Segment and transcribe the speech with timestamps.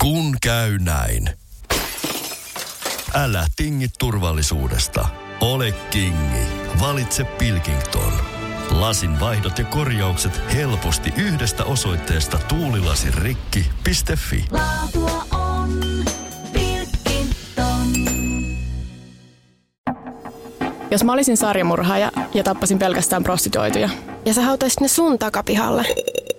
[0.00, 1.30] Kun käy näin.
[3.14, 5.08] Älä tingi turvallisuudesta.
[5.40, 6.46] Ole kingi.
[6.80, 8.12] Valitse Pilkington.
[8.70, 14.44] Lasin vaihdot ja korjaukset helposti yhdestä osoitteesta tuulilasirikki.fi.
[14.50, 15.80] Laatua on
[16.52, 17.86] Pilkington.
[20.90, 23.88] Jos mä olisin sarjamurhaaja ja tappasin pelkästään prostituoituja.
[24.24, 25.86] Ja sä hautaisit ne sun takapihalle.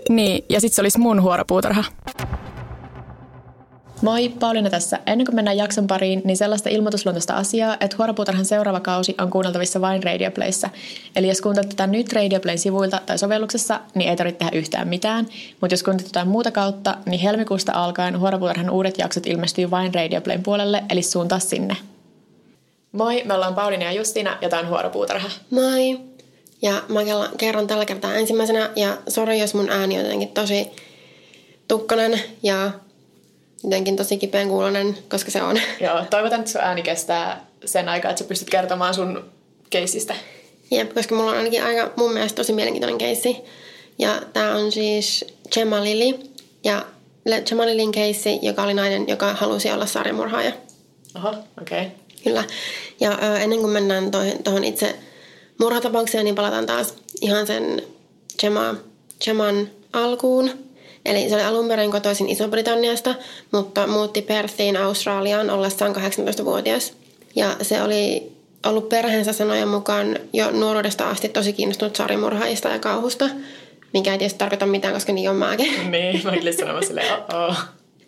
[0.09, 1.83] Niin, ja sit se olisi mun huoropuutarha.
[4.01, 4.99] Moi, Pauliina tässä.
[5.05, 9.81] Ennen kuin mennään jakson pariin, niin sellaista ilmoitusluontoista asiaa, että Huoropuutarhan seuraava kausi on kuunneltavissa
[9.81, 10.69] vain Radioplayssä.
[11.15, 15.27] Eli jos kuuntelet tätä nyt Radioplayn sivuilta tai sovelluksessa, niin ei tarvitse tehdä yhtään mitään.
[15.61, 20.43] Mutta jos kuuntelet jotain muuta kautta, niin helmikuusta alkaen Huoropuutarhan uudet jaksot ilmestyy vain Radioplayn
[20.43, 21.77] puolelle, eli suuntaa sinne.
[22.91, 25.29] Moi, me ollaan Pauliina ja Justina ja tämä on Huoropuutarha.
[25.49, 25.99] Moi.
[26.61, 26.99] Ja mä
[27.37, 28.69] kerron tällä kertaa ensimmäisenä.
[28.75, 30.71] Ja sori, jos mun ääni on jotenkin tosi
[31.67, 32.71] tukkanen ja
[33.63, 35.59] jotenkin tosi kipeän kuulonen, koska se on.
[35.81, 39.25] Joo, toivotan, että sun ääni kestää sen aikaa, että sä pystyt kertomaan sun
[39.69, 40.15] keisistä.
[40.71, 43.37] Jep, koska mulla on ainakin aika mun mielestä tosi mielenkiintoinen keissi.
[43.99, 46.19] Ja tää on siis Gemma Lili.
[46.63, 46.85] Ja
[47.45, 50.51] Gemma Lilin keissi, joka oli nainen, joka halusi olla sarjamurhaaja.
[51.15, 51.29] Oho,
[51.61, 51.81] okei.
[51.81, 51.91] Okay.
[52.23, 52.43] Kyllä.
[52.99, 54.11] Ja ö, ennen kuin mennään
[54.43, 54.95] tuohon itse
[55.59, 57.81] murhatapaukseen, niin palataan taas ihan sen
[58.39, 58.75] Gemma,
[59.25, 60.70] Gemman alkuun.
[61.05, 63.15] Eli se oli alun perin kotoisin Iso-Britanniasta,
[63.51, 66.93] mutta muutti Perthiin Australiaan ollessaan 18-vuotias.
[67.35, 68.31] Ja se oli
[68.65, 73.29] ollut perheensä sanojen mukaan jo nuoruudesta asti tosi kiinnostunut sarimurhaajista ja kauhusta,
[73.93, 75.91] mikä ei tietysti tarkoita mitään, koska niin on mäkin.
[75.91, 77.57] Niin, mä olin sanomassa silleen, oh,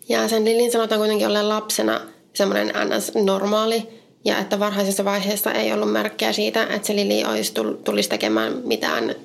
[0.09, 2.01] Ja sen Lilin sanotaan kuitenkin olleen lapsena
[2.33, 3.87] semmoinen ns-normaali,
[4.25, 9.15] ja että varhaisessa vaiheessa ei ollut merkkejä siitä, että se Lili olisi tulisi tekemään mitään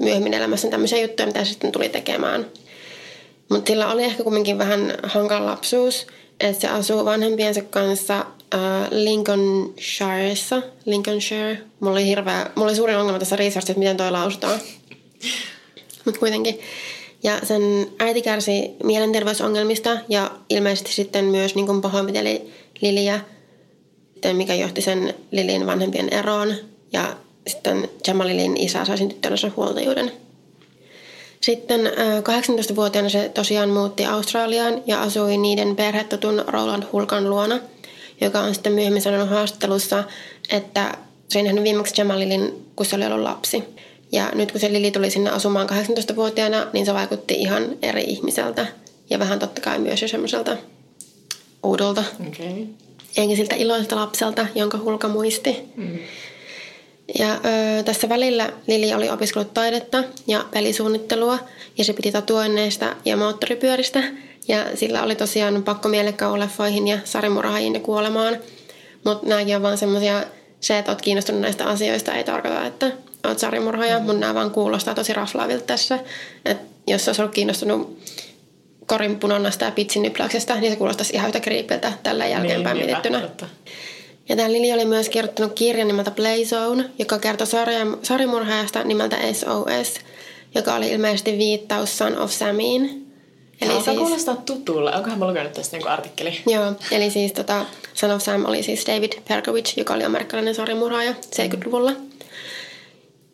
[0.00, 2.46] myöhemmin elämässä tämmöisiä juttuja, mitä sitten tuli tekemään.
[3.48, 6.06] Mutta sillä oli ehkä kuitenkin vähän hankala lapsuus,
[6.40, 8.18] että se asuu vanhempiensa kanssa
[8.54, 10.62] äh, Lincolnshireissa.
[10.84, 11.58] Lincolnshire.
[11.80, 14.60] Mulla oli, hirveä, mulla oli suurin ongelma tässä researchissa, että miten toi lausutaan.
[16.04, 16.60] Mutta kuitenkin.
[17.22, 17.62] Ja sen
[17.98, 23.20] äiti kärsi mielenterveysongelmista ja ilmeisesti sitten myös niin pahoinpiteli Liliä,
[24.24, 26.54] sitten mikä johti sen Lilin vanhempien eroon.
[26.92, 27.16] Ja
[27.46, 30.12] sitten Jamalilin isä sai sen tyttörensä huoltajuuden.
[31.44, 37.60] Sitten äh, 18-vuotiaana se tosiaan muutti Australiaan ja asui niiden perhetotun Roland Hulkan luona,
[38.20, 40.04] joka on sitten myöhemmin sanonut haastattelussa,
[40.50, 43.64] että se ei nähnyt viimeksi Jamalilin, kun se oli ollut lapsi.
[44.12, 48.66] Ja nyt kun se Lili tuli sinne asumaan 18-vuotiaana, niin se vaikutti ihan eri ihmiseltä.
[49.10, 50.56] Ja vähän totta kai myös jo semmoiselta
[51.62, 52.04] oudolta.
[52.28, 52.46] okei.
[52.46, 52.66] Okay.
[53.16, 55.56] Eikä siltä iloiselta lapselta, jonka Hulka muisti.
[55.76, 55.98] Mm.
[57.18, 61.38] Ja ö, tässä välillä Lili oli opiskellut taidetta ja pelisuunnittelua
[61.78, 64.02] ja se piti tatuoinneista ja moottoripyöristä.
[64.48, 68.36] Ja sillä oli tosiaan pakko mielekkäuleffoihin ja sarimurhaajiin ja kuolemaan.
[69.04, 70.24] Mutta nämäkin on vaan semmoisia,
[70.60, 72.90] se, että oot kiinnostunut näistä asioista, ei tarkoita, että
[73.28, 73.98] oot sarimurhaaja.
[73.98, 74.04] Mm.
[74.04, 75.98] Mun nämä vaan kuulostaa tosi raflaavilta tässä.
[76.44, 77.98] Et jos olisi ollut kiinnostunut
[78.86, 83.20] korin punonnasta ja pitsin nypläyksestä, niin se kuulostaisi ihan yhtä kriipiltä tällä jälkeenpäin Niin, mietittynä.
[83.20, 83.46] totta.
[84.28, 87.46] Ja tämä Lili oli myös kirjoittanut kirjan nimeltä Playzone, joka kertoi
[88.02, 89.94] sarimurhaajasta nimeltä SOS,
[90.54, 93.04] joka oli ilmeisesti viittaus Son of Samiin.
[93.60, 93.98] Eli Alkaa siis...
[93.98, 94.94] kuulostaa tutulle.
[94.94, 96.40] Onkohan mä lukenut tästä niinku artikkeli?
[96.46, 101.12] Joo, eli siis tota, Son of Sam oli siis David Perkovich, joka oli amerikkalainen sarimurhaaja
[101.12, 101.92] 70-luvulla.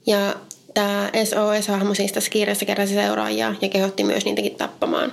[0.06, 0.34] Ja
[0.74, 5.12] tämä SOS-hahmo siis tässä kirjassa keräsi seuraajia ja kehotti myös niitäkin tappamaan.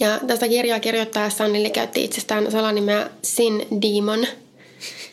[0.00, 4.26] Ja tästä kirjaa kirjoittaessaan Lili käytti itsestään salanimeä Sin Demon.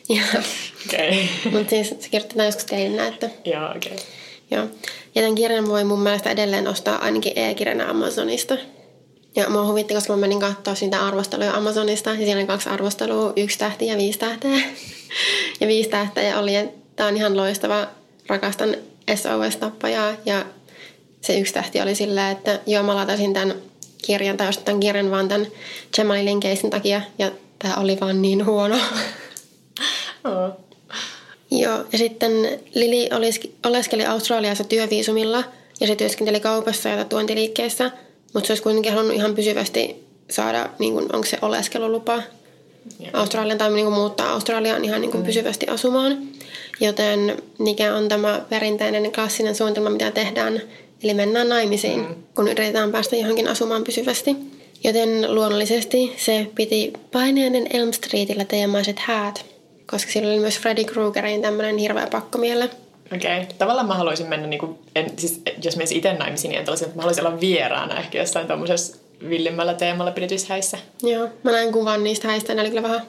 [0.09, 0.23] Ja,
[0.87, 1.29] Okei.
[1.51, 3.91] mutta siis se kirjoitetaan joskus teille, että Joo, okei.
[3.91, 4.05] Okay.
[4.51, 4.63] Joo.
[5.15, 8.57] Ja tämän kirjan voi mun mielestä edelleen ostaa ainakin e-kirjana Amazonista.
[9.35, 12.09] Ja mua huvitti, koska mä menin katsoa sitä arvosteluja Amazonista.
[12.09, 14.57] Ja siellä oli kaksi arvostelua, yksi tähti ja viisi tähteä.
[15.61, 17.87] ja viisi tähteä oli, että tää on ihan loistava,
[18.27, 18.75] rakastan
[19.15, 20.13] SOS-tappajaa.
[20.25, 20.45] Ja
[21.21, 23.55] se yksi tähti oli silleen, että joo mä lataisin tämän
[24.05, 25.47] kirjan, tai ostin tämän kirjan vaan tämän
[25.97, 27.01] Jamalilin keisin takia.
[27.19, 28.77] Ja tää oli vaan niin huono.
[30.25, 30.51] Oh.
[31.51, 32.31] Joo, ja sitten
[32.73, 33.09] Lili
[33.65, 35.43] oleskeli Australiassa työviisumilla
[35.79, 37.91] ja se työskenteli kaupassa ja tuontiliikkeessä,
[38.33, 39.95] mutta se olisi kuitenkin halunnut ihan pysyvästi
[40.29, 42.21] saada, niin kuin, onko se oleskelulupa
[43.13, 46.17] Australian tai niin kuin, muuttaa Australiaan ihan niin kuin, pysyvästi asumaan.
[46.79, 50.61] Joten mikä on tämä perinteinen klassinen suunnitelma, mitä tehdään,
[51.03, 52.15] eli mennään naimisiin, mm.
[52.35, 54.35] kun yritetään päästä johonkin asumaan pysyvästi.
[54.83, 59.45] Joten luonnollisesti se piti paineiden Elm Streetillä teemaiset häät,
[59.91, 62.69] koska sillä oli myös Freddy Kruegerin tämmöinen hirveä pakkomielle.
[63.15, 63.41] Okei.
[63.41, 63.55] Okay.
[63.57, 66.85] Tavallaan mä haluaisin mennä, niin kuin, en, siis, jos menisin itse naimisiin, niin en tällaisen,
[66.85, 68.97] että mä haluaisin olla vieraana ehkä jossain tommosessa
[69.29, 70.77] villimmällä teemalla pidetyissä häissä.
[71.03, 73.01] Joo, mä näin kuvan niistä häistä, ne oli kyllä vähän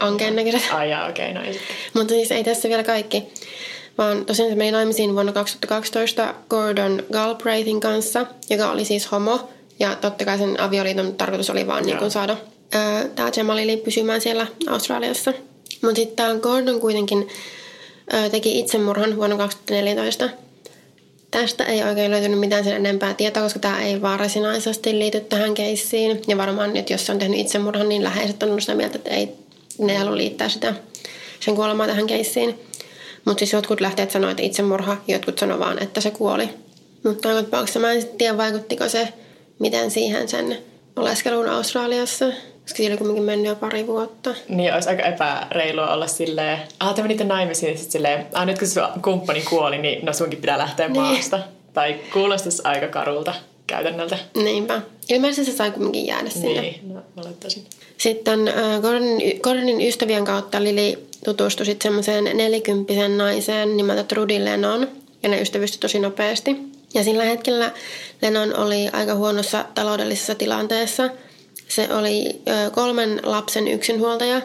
[0.00, 0.62] ankeen näköiset.
[0.72, 1.60] Ai jaa, okei, okay, no ei.
[1.94, 3.24] Mutta siis ei tässä vielä kaikki,
[3.98, 9.48] vaan tosiaan se meni naimisiin vuonna 2012 Gordon Galbraithin kanssa, joka oli siis homo.
[9.78, 12.36] Ja totta kai sen avioliiton tarkoitus oli vaan niin kuin saada
[13.14, 15.32] tämä Jamalili pysymään siellä Australiassa.
[15.84, 17.28] Mutta sitten Gordon kuitenkin
[18.14, 20.28] ö, teki itsemurhan vuonna 2014.
[21.30, 26.22] Tästä ei oikein löytynyt mitään sen enempää tietoa, koska tämä ei varsinaisesti liity tähän keissiin.
[26.28, 29.10] Ja varmaan nyt, jos se on tehnyt itsemurhan, niin läheiset on ollut sitä mieltä, että
[29.10, 29.28] ei,
[29.78, 30.74] ne ei halua liittää sitä,
[31.40, 32.58] sen kuolemaa tähän keissiin.
[33.24, 36.48] Mutta siis jotkut lähteet sanoivat, että itsemurha, jotkut sanoivat vaan, että se kuoli.
[37.02, 39.08] Mutta tapauksessa mä en tiedä, vaikuttiko se
[39.58, 40.58] miten siihen sen
[40.96, 42.26] oleskeluun Australiassa.
[42.64, 44.34] Koska siellä kuitenkin mennyt jo pari vuotta.
[44.48, 48.58] Niin, olisi aika epäreilua olla silleen, ah, te menitte naimisiin, ja sitten silleen, ah, nyt
[48.58, 51.02] kun sun kumppani kuoli, niin no sunkin pitää lähteä Niin.
[51.02, 51.40] maasta.
[51.74, 53.34] Tai kuulostaisi aika karulta
[53.66, 54.18] käytännöltä.
[54.36, 54.80] Niinpä.
[55.08, 56.60] Ilmeisesti se sai kuitenkin jäädä sinne.
[56.60, 57.64] Niin, no, mä olettaisin.
[57.98, 64.88] Sitten äh, Gordonin, Gordonin ystävien kautta Lili tutustui sitten semmoiseen nelikymppisen naiseen nimeltä Trudy Lennon.
[65.22, 66.56] Ja ne ystävystyi tosi nopeasti.
[66.94, 67.70] Ja sillä hetkellä
[68.22, 71.10] Lennon oli aika huonossa taloudellisessa tilanteessa.
[71.68, 72.40] Se oli
[72.72, 74.42] kolmen lapsen yksinhuoltaja,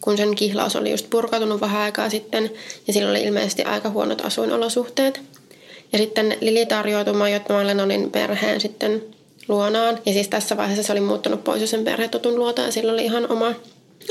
[0.00, 2.50] kun sen kihlaus oli just purkautunut vähän aikaa sitten.
[2.86, 5.20] Ja sillä oli ilmeisesti aika huonot asuinolosuhteet.
[5.92, 9.02] Ja sitten Lili tarjoutui majoittamaan Lennonin perheen sitten
[9.48, 9.98] luonaan.
[10.06, 13.04] Ja siis tässä vaiheessa se oli muuttanut pois jo sen perhetotun luota ja sillä oli
[13.04, 13.54] ihan oma,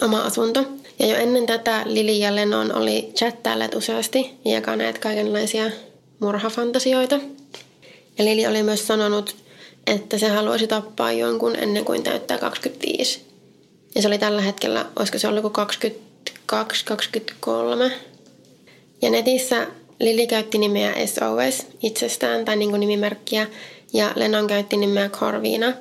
[0.02, 0.66] oma asunto.
[1.00, 5.72] Ja jo ennen tätä Lili ja Lennon oli chattailleet useasti ja jakaneet kaikenlaisia
[6.20, 7.20] murhafantasioita.
[8.18, 9.36] Ja Lili oli myös sanonut,
[9.88, 13.22] että se haluaisi tappaa jonkun ennen kuin täyttää 25.
[13.96, 15.54] Ja se oli tällä hetkellä, olisiko se ollut
[17.88, 17.92] 22-23.
[19.02, 19.68] Ja netissä
[20.00, 23.48] Lili käytti nimeä SOS itsestään tai niin kuin nimimerkkiä
[23.94, 25.74] ja Lennon käytti nimeä Corvina.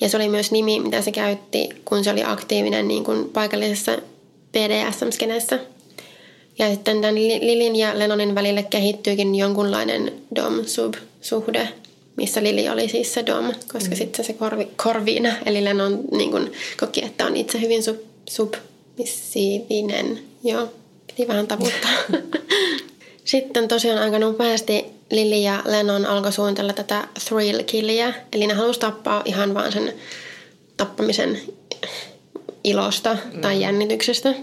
[0.00, 3.98] Ja se oli myös nimi, mitä se käytti, kun se oli aktiivinen niin kuin paikallisessa
[4.52, 5.58] BDSM-skenessä.
[6.58, 11.68] Ja sitten tämän Li- Lilin ja Lennonin välille kehittyykin jonkunlainen dom-sub-suhde,
[12.16, 13.96] missä Lili oli siis se dom, koska mm.
[13.96, 17.98] sitten se korvi, Corvina, eli Lennon niin kuin koki, että on itse hyvin sub,
[18.28, 20.18] submissiivinen.
[20.44, 20.72] Joo,
[21.06, 21.90] piti vähän tavuttaa.
[23.24, 28.14] Sitten tosiaan aika nopeasti Lili ja Lennon alkoi suunnitella tätä thrill killiä.
[28.32, 29.94] Eli ne halusi tappaa ihan vaan sen
[30.76, 31.40] tappamisen
[32.64, 34.34] ilosta tai jännityksestä.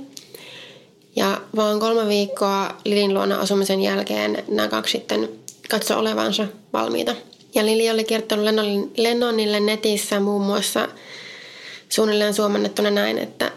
[1.16, 5.30] Ja vaan kolme viikkoa Lilin luona asumisen jälkeen nämä kaksi sitten
[5.70, 7.16] katsoi olevansa valmiita.
[7.56, 10.88] Ja Lili oli kirjoittanut Lennon- Lennonille netissä muun muassa
[11.90, 13.52] suunnilleen suomennettuna näin, että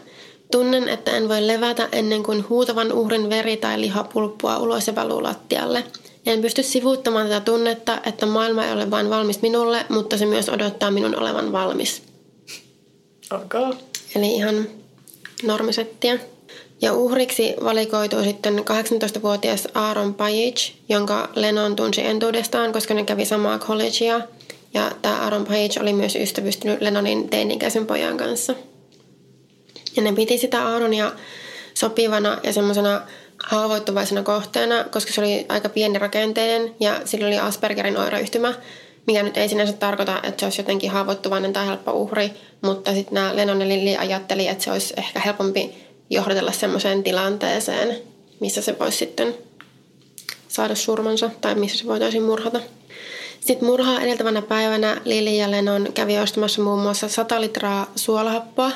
[0.53, 4.95] Tunnen, että en voi levätä ennen kuin huutavan uhrin veri tai liha pulppua ulos ja
[4.95, 5.85] valuu lattialle.
[6.27, 10.49] En pysty sivuuttamaan tätä tunnetta, että maailma ei ole vain valmis minulle, mutta se myös
[10.49, 12.03] odottaa minun olevan valmis.
[13.33, 13.77] Ok.
[14.15, 14.69] Eli ihan
[15.43, 16.19] normisettiä.
[16.83, 23.59] Ja uhriksi valikoitui sitten 18-vuotias Aaron Pajic, jonka Lennon tunsi entuudestaan, koska ne kävi samaa
[23.59, 24.21] collegea.
[24.75, 28.55] Ja tämä Aaron Pajic oli myös ystävystynyt Lennonin teini-ikäisen pojan kanssa.
[29.97, 31.13] Ja ne piti sitä Aaronia
[31.75, 33.01] sopivana ja semmoisena
[33.45, 38.55] haavoittuvaisena kohteena, koska se oli aika pieni rakenteinen ja sillä oli Aspergerin oireyhtymä,
[39.07, 42.31] mikä nyt ei sinänsä tarkoita, että se olisi jotenkin haavoittuvainen tai helppo uhri,
[42.63, 47.97] mutta sitten nämä Lennon ja Lili ajatteli, että se olisi ehkä helpompi johdatella semmoiseen tilanteeseen,
[48.41, 49.35] missä se voisi sitten
[50.49, 52.61] saada surmansa tai missä se voitaisiin murhata.
[53.41, 58.71] Sitten murhaa edeltävänä päivänä Lili ja Lennon kävi ostamassa muun muassa 100 litraa suolahappoa,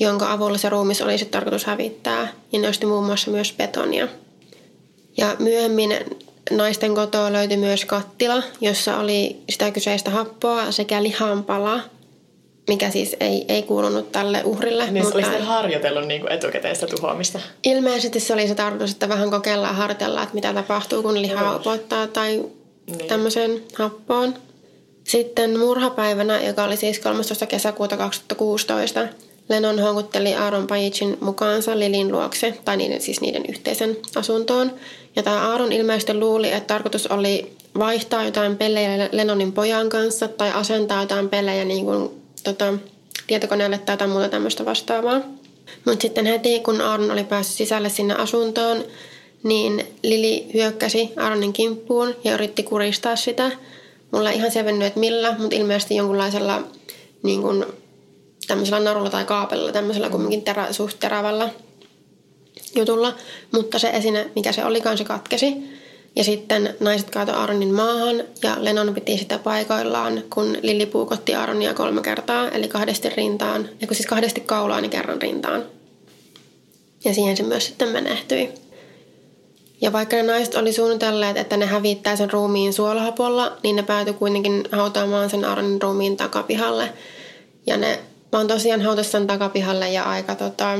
[0.00, 2.32] jonka avulla se ruumis oli sitten tarkoitus hävittää.
[2.52, 4.08] Ja ne osti muun muassa myös betonia.
[5.16, 5.96] Ja myöhemmin
[6.50, 11.80] naisten kotoa löytyi myös kattila, jossa oli sitä kyseistä happoa sekä lihanpala,
[12.68, 14.90] mikä siis ei, ei kuulunut tälle uhrille.
[14.90, 15.18] Niin mutta...
[15.18, 16.22] olisi harjoitellut niin
[16.74, 17.40] sitä tuhoamista.
[17.64, 21.56] Ilmeisesti se oli se tarkoitus, että vähän kokeillaan ja harjoitellaan, että mitä tapahtuu, kun lihaa
[21.56, 22.44] upottaa tai
[22.86, 23.08] niin.
[23.08, 24.34] tämmöiseen happoon.
[25.04, 27.46] Sitten murhapäivänä, joka oli siis 13.
[27.46, 29.08] kesäkuuta 2016,
[29.48, 34.72] Lennon houkutteli Aaron Pajicin mukaansa Lilin luokse, tai niiden, siis niiden yhteisen asuntoon.
[35.16, 40.52] Ja tämä Aaron ilmeisesti luuli, että tarkoitus oli vaihtaa jotain pelejä Lennonin pojan kanssa tai
[40.52, 42.74] asentaa jotain pelejä niin kuin, tota,
[43.26, 45.20] tietokoneelle tai jotain muuta tämmöistä vastaavaa.
[45.84, 48.84] Mutta sitten heti, kun Aaron oli päässyt sisälle sinne asuntoon,
[49.42, 53.50] niin Lili hyökkäsi Aaronin kimppuun ja yritti kuristaa sitä.
[54.10, 56.62] Mulla ei ihan selvennyt, että millä, mutta ilmeisesti jonkunlaisella
[57.22, 57.64] niin kuin,
[58.46, 61.48] tämmöisellä narulla tai kaapella, tämmöisellä kumminkin terä, suht terävällä
[62.74, 63.14] jutulla.
[63.52, 65.56] Mutta se esine, mikä se olikaan, se katkesi.
[66.16, 71.74] Ja sitten naiset kaatoi Aaronin maahan ja Lennon piti sitä paikoillaan, kun Lilli puukotti Aaronia
[71.74, 75.64] kolme kertaa, eli kahdesti rintaan, ja kun siis kahdesti kaulaan ja kerran rintaan.
[77.04, 78.52] Ja siihen se myös sitten menehtyi.
[79.80, 84.14] Ja vaikka ne naiset oli suunnitelleet, että ne hävittää sen ruumiin suolahapolla, niin ne päätyi
[84.14, 86.92] kuitenkin hautaamaan sen Aaronin ruumiin takapihalle.
[87.66, 87.98] Ja ne
[88.32, 90.78] vaan tosiaan hautasi sen takapihalle ja aika tota,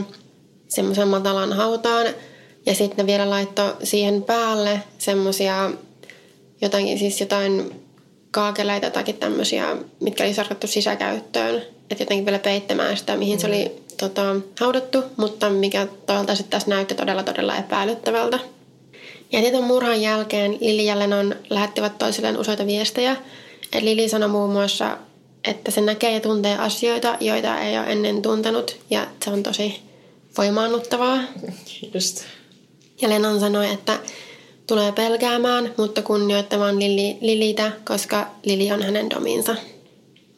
[0.68, 2.06] semmoisen matalan hautaan.
[2.66, 5.70] Ja sitten ne vielä laittoi siihen päälle semmoisia
[6.60, 7.84] jotain, siis jotain
[8.30, 11.62] kaakeleita tai tämmöisiä, mitkä oli sarkattu sisäkäyttöön.
[11.90, 16.70] Että jotenkin vielä peittämään sitä, mihin se oli tota, haudattu, mutta mikä toisaalta sitten tässä
[16.70, 18.38] näytti todella todella epäilyttävältä.
[19.32, 23.16] Ja tieton murhan jälkeen Lili ja Lennon lähettivät toisilleen useita viestejä.
[23.72, 24.98] Et Lili sanoi muun muassa,
[25.44, 29.82] että se näkee ja tuntee asioita, joita ei ole ennen tuntenut, ja se on tosi
[30.38, 31.18] voimaannuttavaa.
[31.94, 32.24] Just.
[33.04, 33.98] Ja Lennon sanoi, että
[34.66, 39.56] tulee pelkäämään, mutta kunnioittamaan Lili, Lilitä, koska Lili on hänen dominsa.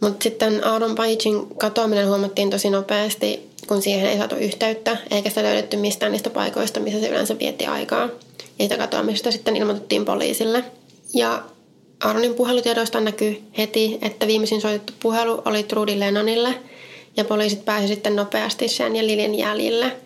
[0.01, 5.43] Mutta sitten Aaron Pagein katoaminen huomattiin tosi nopeasti, kun siihen ei saatu yhteyttä, eikä sitä
[5.43, 8.03] löydetty mistään niistä paikoista, missä se yleensä vietti aikaa.
[8.59, 10.65] Ja sitä katoamista sitten ilmoitettiin poliisille.
[11.15, 11.43] Ja
[12.05, 16.55] Aaronin puhelutiedoista näkyy heti, että viimeisin soitettu puhelu oli Trudy Lennonille,
[17.17, 20.06] ja poliisit pääsivät sitten nopeasti sen ja Lilin jäljille.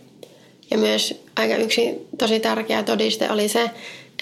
[0.70, 3.70] Ja myös aika yksi tosi tärkeä todiste oli se,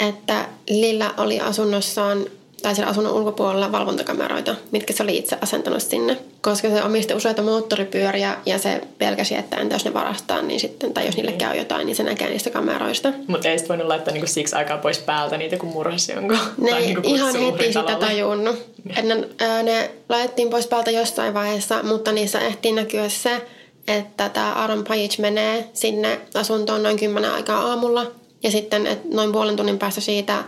[0.08, 2.26] että Lillä oli asunnossaan
[2.62, 6.16] tai siellä asunnon ulkopuolella valvontakameroita, mitkä se oli itse asentanut sinne.
[6.40, 10.94] Koska se omisti useita moottoripyöriä ja se pelkäsi, että entä jos ne varastaa, niin sitten,
[10.94, 13.12] tai jos niille käy jotain, niin se näkee niistä kameroista.
[13.26, 16.38] Mutta ei sit voinut laittaa niinku siksi aikaa pois päältä niitä, kun murhasi jonkun.
[16.58, 18.56] Ne tai niinku ihan heti sitä tajunnut.
[18.96, 19.14] Et ne,
[19.62, 23.42] ne laitettiin pois päältä jossain vaiheessa, mutta niissä ehtii näkyä se,
[23.88, 28.06] että tämä Aaron Page menee sinne asuntoon noin kymmenen aikaa aamulla.
[28.42, 30.44] Ja sitten et noin puolen tunnin päästä siitä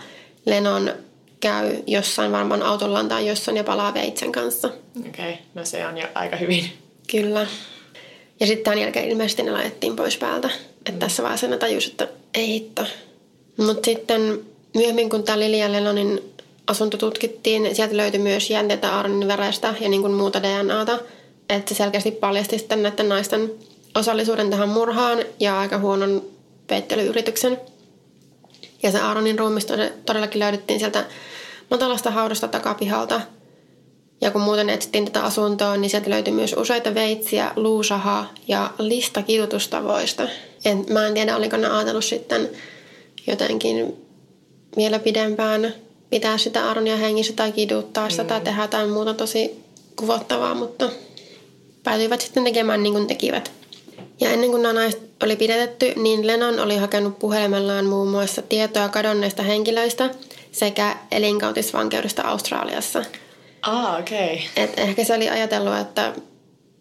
[0.47, 0.92] Lennon
[1.40, 4.68] käy jossain varmaan autollaan tai jossain ja palaa veitsen kanssa.
[5.09, 5.44] Okei, okay.
[5.54, 6.64] no se on jo aika hyvin.
[7.11, 7.47] Kyllä.
[8.40, 10.50] Ja sitten tämän jälkeen ilmeisesti ne laitettiin pois päältä.
[10.87, 12.87] Että tässä vaiheessa ne tajusi, että ei hitto.
[13.56, 14.40] Mutta sitten
[14.75, 16.20] myöhemmin, kun tämä Lili ja Lennonin
[16.66, 20.99] asunto tutkittiin, sieltä löytyi myös jänteitä Aaronin verestä ja niin kuin muuta DNAta.
[21.50, 23.52] Että se selkeästi paljasti sitten näiden naisten
[23.95, 26.23] osallisuuden tähän murhaan ja aika huonon
[26.66, 27.61] peittelyyrityksen.
[28.83, 31.04] Ja se Aaronin ruumis tod- todellakin löydettiin sieltä
[31.71, 33.21] matalasta haudasta takapihalta.
[34.21, 39.23] Ja kun muuten etsittiin tätä asuntoa, niin sieltä löytyi myös useita veitsiä, luusahaa ja lista
[39.23, 40.28] kidutustavoista.
[40.64, 42.49] En, mä en tiedä, oliko ne ajatellut sitten
[43.26, 44.07] jotenkin
[44.76, 45.75] vielä pidempään
[46.11, 49.64] pitää sitä Aaronia hengissä tai kiduttaa sitä tai tehdä jotain muuta tosi
[49.97, 50.90] kuvottavaa, mutta
[51.84, 53.52] päätyivät sitten tekemään niin kuin tekivät.
[54.20, 58.88] Ja ennen kuin nämä naiset oli pidätetty, niin Lennon oli hakenut puhelimellaan muun muassa tietoa
[58.88, 60.10] kadonneista henkilöistä
[60.52, 63.04] sekä elinkautisvankeudesta Australiassa.
[63.62, 64.34] Ah, okei.
[64.34, 64.64] Okay.
[64.64, 66.12] Et ehkä se oli ajatellut, että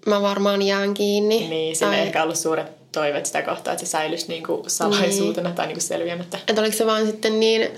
[0.06, 1.48] mä varmaan jään kiinni.
[1.50, 5.56] Niin, sillä ei ehkä ollut suuret toiveet sitä kohtaa, että se säilyisi niinku salaisuutena niin.
[5.56, 6.40] tai niinku selviämättä.
[6.48, 7.70] Että oliko se vaan sitten niin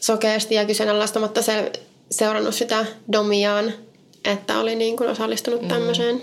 [0.00, 1.72] sokeasti ja kyseenalaistamatta se,
[2.10, 3.72] seurannut sitä domiaan,
[4.24, 5.68] että oli niin kuin osallistunut mm.
[5.68, 6.22] tämmöiseen.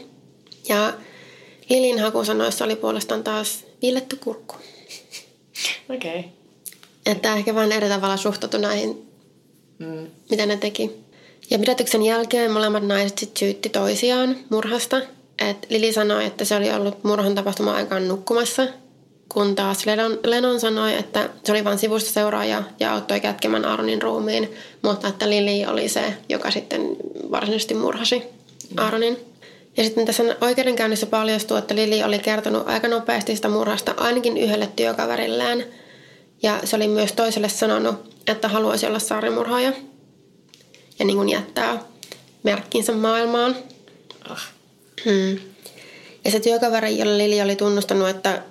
[0.69, 0.93] Ja
[1.69, 4.55] Lilin hakusanoissa oli puolestaan taas viiletty kurkku.
[5.95, 6.19] Okei.
[6.19, 6.31] Okay.
[7.05, 9.05] Että ehkä vain eri tavalla suhtautui näihin,
[9.79, 10.07] Mm.
[10.29, 10.91] mitä ne teki.
[11.49, 15.01] Ja pidätyksen jälkeen molemmat naiset sit syytti toisiaan murhasta.
[15.39, 18.67] Et Lili sanoi, että se oli ollut murhan tapahtuma aikaan nukkumassa,
[19.29, 24.01] kun taas Lennon, Lennon sanoi, että se oli vain sivusta seuraaja ja auttoi kätkemään Aaronin
[24.01, 26.81] ruumiin, mutta että Lili oli se, joka sitten
[27.31, 28.23] varsinaisesti murhasi
[28.77, 29.17] Aaronin.
[29.77, 34.69] Ja sitten tässä oikeudenkäynnissä paljastui, että Lili oli kertonut aika nopeasti sitä murhasta ainakin yhdelle
[34.75, 35.65] työkaverilleen.
[36.43, 37.95] Ja se oli myös toiselle sanonut,
[38.27, 39.73] että haluaisi olla saarimurhaaja
[40.99, 41.83] ja niin kuin jättää
[42.43, 43.55] merkkinsä maailmaan.
[44.29, 44.49] Ah.
[45.05, 45.39] Hmm.
[46.25, 48.41] Ja se työkaveri, jolle Lili oli tunnustanut, että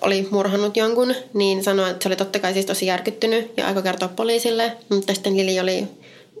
[0.00, 3.82] oli murhannut jonkun, niin sanoi, että se oli totta kai siis tosi järkyttynyt ja aikoi
[3.82, 4.72] kertoa poliisille.
[4.88, 5.84] Mutta sitten Lili oli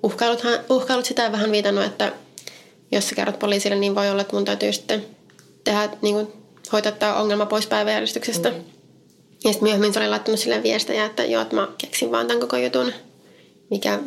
[0.02, 2.12] uhkailut, uhkailut sitä ja vähän viitannut, että
[2.92, 5.06] jos sä kerrot poliisille, niin voi olla, että mun täytyy sitten
[5.64, 6.28] tehdä, niin kuin,
[6.72, 8.50] hoitaa tämä ongelma pois päiväjärjestyksestä.
[8.50, 8.56] Mm.
[9.44, 12.40] Ja sitten myöhemmin se oli laittanut sille viestejä, että joo, että mä keksin vaan tämän
[12.40, 12.92] koko jutun,
[13.70, 13.98] mikä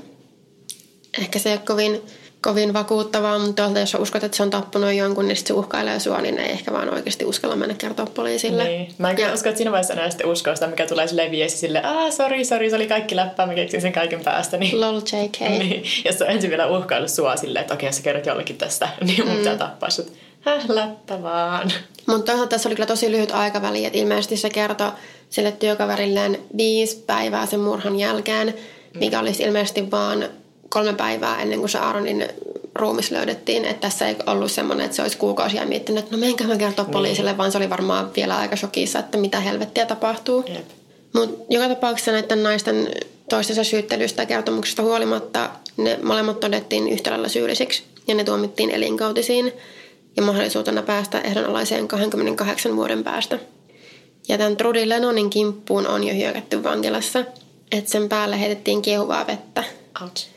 [1.17, 2.01] ehkä se ei ole kovin,
[2.43, 6.21] kovin vakuuttavaa, mutta toisaalta jos uskot, että se on tappunut jonkun, niin se uhkailee sua,
[6.21, 8.63] niin ei ehkä vaan oikeasti uskalla mennä kertoa poliisille.
[8.63, 8.93] Niin.
[8.97, 11.59] Mä en Ja- usko, että siinä vaiheessa enää sitten uskoo sitä, mikä tulee sille viesti
[11.59, 14.57] sille, aah, sori, sori, se oli kaikki läppää, mä keksin sen kaiken päästä.
[14.57, 15.39] Niin, Lol JK.
[15.59, 15.83] niin.
[16.05, 18.89] Jos se on ensin vielä uhkailu sua silleen, että okei, jos sä kerrot jollekin tästä,
[19.07, 20.13] niin mun pitää tappaa sut.
[20.41, 21.71] Häh, läppä vaan.
[22.07, 24.91] Mutta toisaalta tässä oli kyllä tosi lyhyt aikaväli, että ilmeisesti se kertoi
[25.29, 28.53] sille työkaverilleen viisi päivää sen murhan jälkeen,
[28.93, 30.25] mikä olisi ilmeisesti vaan
[30.73, 32.27] kolme päivää ennen kuin se Aaronin
[32.75, 33.65] ruumis löydettiin.
[33.65, 36.85] Että tässä ei ollut semmoinen, että se olisi kuukausia miettinyt, että no menkö mä kertoa
[36.85, 40.43] poliisille, vaan se oli varmaan vielä aika shokissa, että mitä helvettiä tapahtuu.
[40.47, 40.65] Jep.
[41.13, 42.89] Mutta joka tapauksessa näiden naisten
[43.29, 49.51] toistensa syyttelystä ja kertomuksesta huolimatta ne molemmat todettiin yhtä lailla syyllisiksi ja ne tuomittiin elinkautisiin
[50.15, 53.39] ja mahdollisuutena päästä ehdonalaiseen 28 vuoden päästä.
[54.27, 57.25] Ja tämän Trudy Lennonin kimppuun on jo hyökätty vankilassa,
[57.71, 59.63] että sen päälle heitettiin kiehuvaa vettä.
[60.01, 60.32] Ouch.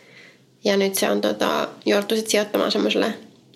[0.66, 3.14] Ja nyt se on tota, jouduttu sit sijoittamaan semmoiselle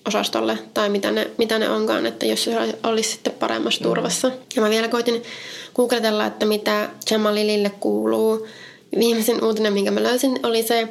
[0.09, 4.31] osastolle, tai mitä ne, mitä ne onkaan, että jos se olisi sitten paremmassa turvassa.
[4.57, 5.23] Ja mä vielä koitin
[5.75, 8.47] googletella, että mitä Jamalilille kuuluu.
[8.99, 10.89] Viimeisin uutinen, minkä mä löysin, oli se,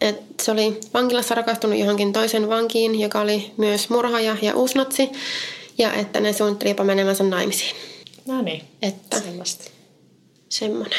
[0.00, 5.10] että se oli vankilassa rakastunut johonkin toisen vankiin, joka oli myös murhaaja ja uusnatsi,
[5.78, 7.76] ja että ne suunnitteli jopa menemänsä naimisiin.
[8.26, 9.75] No niin, Että sellaista.
[10.48, 10.98] Semmoinen.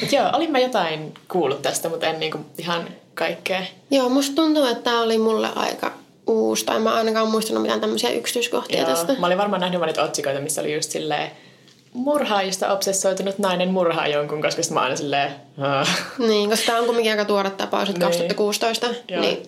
[0.00, 3.62] Mut joo, olin mä jotain kuullut tästä, mutta en niinku ihan kaikkea.
[3.90, 5.92] Joo, musta tuntuu, että tämä oli mulle aika
[6.26, 9.14] uusi, tai mä ainakaan muistanut mitään tämmöisiä yksityiskohtia Joo, tästä.
[9.18, 11.30] Mä olin varmaan nähnyt vaan niitä otsikoita, missä oli just silleen
[11.92, 15.34] murhaajista obsessoitunut nainen murhaa jonkun, koska mä aina silleen...
[16.18, 18.06] Niin, koska tämä on kumminkin aika tuore tapaus, että Niin.
[18.10, 18.86] 2016.
[19.08, 19.20] Joo.
[19.20, 19.42] Niin,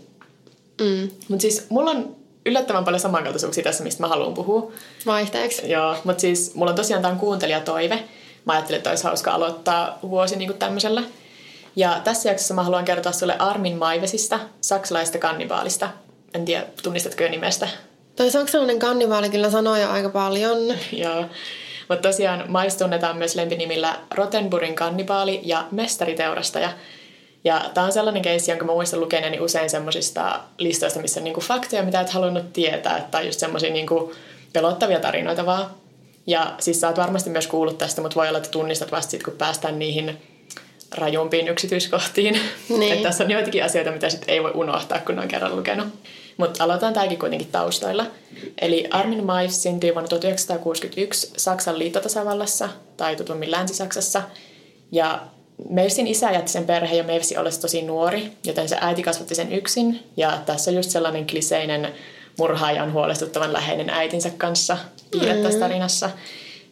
[0.80, 2.16] mm, Mut siis mulla on
[2.46, 4.72] yllättävän paljon samankaltaisuuksia tässä, mistä mä haluan puhua.
[5.06, 5.70] vaihteeksi.
[5.70, 8.04] Joo, mutta siis mulla on tosiaan tämä kuuntelijatoive.
[8.46, 11.02] Mä ajattelin, että olisi hauska aloittaa vuosi niin tämmöisellä.
[11.76, 15.88] Ja tässä jaksossa mä haluan kertoa sulle Armin Maivesista, saksalaista kannibaalista.
[16.34, 17.68] En tiedä, tunnistatko jo nimestä?
[18.16, 20.58] Toi saksalainen kannivaali kyllä sanoo jo aika paljon.
[20.92, 21.24] Joo.
[21.88, 26.70] Mutta tosiaan Maives tunnetaan myös lempinimillä Rottenburgin kannibaali ja mestariteurastaja.
[27.44, 31.40] Ja tämä on sellainen keissi, jonka mä muistan lukeneeni usein semmoisista listoista, missä on niinku
[31.40, 34.12] faktoja, mitä et halunnut tietää, tai just semmoisia niinku
[34.52, 35.70] pelottavia tarinoita vaan.
[36.26, 39.22] Ja siis sä oot varmasti myös kuullut tästä, mutta voi olla, että tunnistat vasta sit,
[39.22, 40.18] kun päästään niihin
[40.94, 42.40] rajumpiin yksityiskohtiin.
[42.68, 42.92] Niin.
[42.92, 45.88] Että tässä on joitakin asioita, mitä sit ei voi unohtaa, kun on kerran lukenut.
[46.36, 48.06] Mutta aloitetaan tämäkin kuitenkin taustoilla.
[48.60, 54.22] Eli Armin Maives syntyi vuonna 1961 Saksan liittotasavallassa, tai tutummin Länsi-Saksassa.
[54.92, 55.20] Ja
[55.70, 59.52] Mavesin isä jätti sen perheen jo Mavesin ollessa tosi nuori, joten se äiti kasvatti sen
[59.52, 60.00] yksin.
[60.16, 61.94] Ja tässä on just sellainen kliseinen
[62.38, 64.78] murhaajan huolestuttavan läheinen äitinsä kanssa
[65.10, 66.10] piirre tässä tarinassa.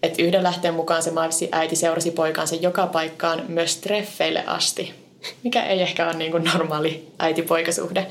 [0.02, 4.94] Että yhden lähteen mukaan se Mavesin äiti seurasi poikaansa joka paikkaan myös treffeille asti.
[5.42, 8.06] Mikä ei ehkä ole niin kuin normaali äiti-poikasuhde.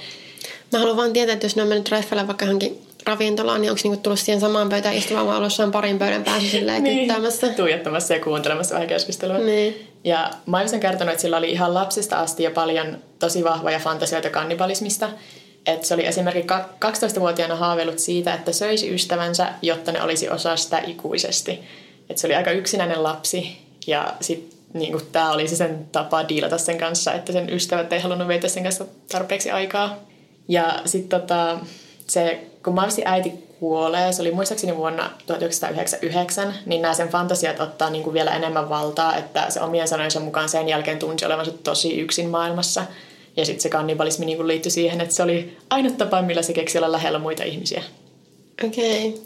[0.71, 3.81] Mä haluan vaan tietää, että jos ne on mennyt treffelle vaikka johonkin ravintolaan, niin onko
[3.83, 6.99] niinku tullut siihen samaan pöytään istumaan vai ollut parin pöydän päässä silleen niin.
[6.99, 7.49] kyttäämässä.
[7.49, 9.37] Tuijottamassa ja kuuntelemassa vähän keskustelua.
[9.37, 9.87] Niin.
[10.03, 14.29] Ja Maives on kertonut, että sillä oli ihan lapsesta asti jo paljon tosi vahvoja fantasioita
[14.29, 15.09] kannibalismista.
[15.65, 20.55] Että se oli esimerkiksi ka- 12-vuotiaana haaveillut siitä, että söisi ystävänsä, jotta ne olisi osa
[20.55, 21.59] sitä ikuisesti.
[22.09, 26.57] Että se oli aika yksinäinen lapsi ja sitten niin tämä oli se sen tapa diilata
[26.57, 29.95] sen kanssa, että sen ystävät ei halunnut viettää sen kanssa tarpeeksi aikaa.
[30.47, 31.59] Ja sitten tota,
[32.07, 37.89] se, kun Mavsin äiti kuolee, se oli muistaakseni vuonna 1999, niin nämä sen fantasiat ottaa
[37.89, 41.99] niin kuin vielä enemmän valtaa, että se omien sanojensa mukaan sen jälkeen tunsi olevansa tosi
[41.99, 42.83] yksin maailmassa.
[43.37, 46.53] Ja sitten se kannibalismi niin kuin liittyi siihen, että se oli ainut tapa, millä se
[46.53, 47.83] keksi olla lähellä muita ihmisiä.
[48.65, 49.07] Okei.
[49.07, 49.21] Okay.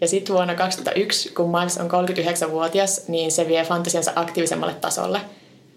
[0.00, 5.20] Ja sitten vuonna 2001, kun Miles on 39-vuotias, niin se vie fantasiansa aktiivisemmalle tasolle.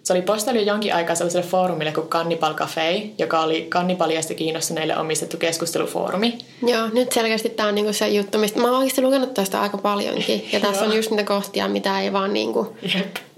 [0.03, 5.37] Se oli postailu jonkin aikaa sellaiselle foorumille kuin Cannibal Cafe, joka oli kannibaliasta kiinnostuneille omistettu
[5.37, 6.37] keskustelufoorumi.
[6.67, 9.77] Joo, nyt selkeästi tämä on niinku se juttu, mistä mä oon oikeasti lukenut tästä aika
[9.77, 10.49] paljonkin.
[10.51, 12.77] Ja tässä on just niitä kohtia, mitä ei vaan niinku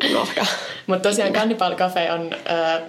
[0.10, 0.46] unohda.
[0.88, 2.82] Mutta tosiaan Cannibal Cafe on, äh,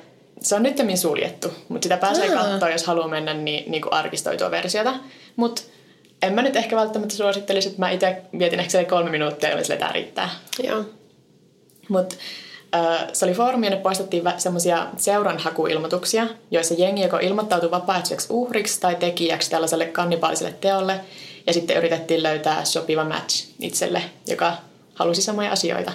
[0.49, 2.45] se on nyttemmin suljettu, mutta sitä pääsee Aa.
[2.45, 4.95] katsoa, jos haluaa mennä niin, niin kuin arkistoitua versiota.
[5.37, 5.63] Mutta
[6.23, 9.93] en mä nyt ehkä välttämättä suosittelisi, että mä itse mietin ehkä kolme minuuttia että tämä
[9.93, 10.31] riittää.
[10.63, 10.85] Joo.
[11.89, 12.17] Mutta
[13.13, 19.51] se oli foorumi, jonne poistettiin semmoisia seuranhakuilmoituksia, joissa jengi joko ilmoittautui vapaaehtoiseksi uhriksi tai tekijäksi
[19.51, 21.01] tällaiselle kannibaaliselle teolle,
[21.47, 24.53] ja sitten yritettiin löytää sopiva match itselle, joka
[24.95, 25.93] halusi samoja asioita.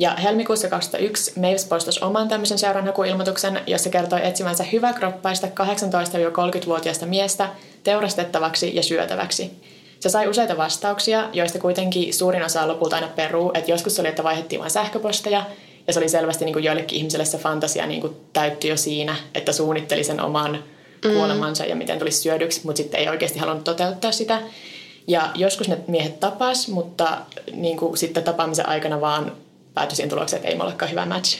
[0.00, 7.48] Ja helmikuussa 2001 Maves postasi oman tämmöisen seuranhakuilmoituksen, jossa kertoi etsimänsä hyväkroppaista 18-30-vuotiaista miestä
[7.84, 9.50] teurastettavaksi ja syötäväksi.
[10.00, 14.24] Se sai useita vastauksia, joista kuitenkin suurin osa lopulta aina peruu, että joskus oli, että
[14.24, 15.44] vaihdettiin vain sähköposteja,
[15.86, 19.16] ja se oli selvästi niin kuin joillekin ihmisille se fantasia niin kuin täyttyi jo siinä,
[19.34, 20.64] että suunnitteli sen oman
[21.02, 24.42] kuolemansa ja miten tulisi syödyksi, mutta sitten ei oikeasti halunnut toteuttaa sitä.
[25.06, 27.18] Ja joskus ne miehet tapas, mutta
[27.52, 29.32] niin kuin sitten tapaamisen aikana vaan
[29.74, 31.38] päätyi siihen tulokseen, että ei me olekaan hyvä match.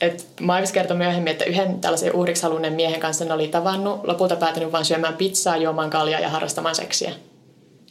[0.00, 4.36] Et Maivis kertoi myöhemmin, että yhden tällaisen uhriksi halunneen miehen kanssa ne oli tavannut, lopulta
[4.36, 7.12] päätynyt vain syömään pizzaa, juomaan kaljaa ja harrastamaan seksiä.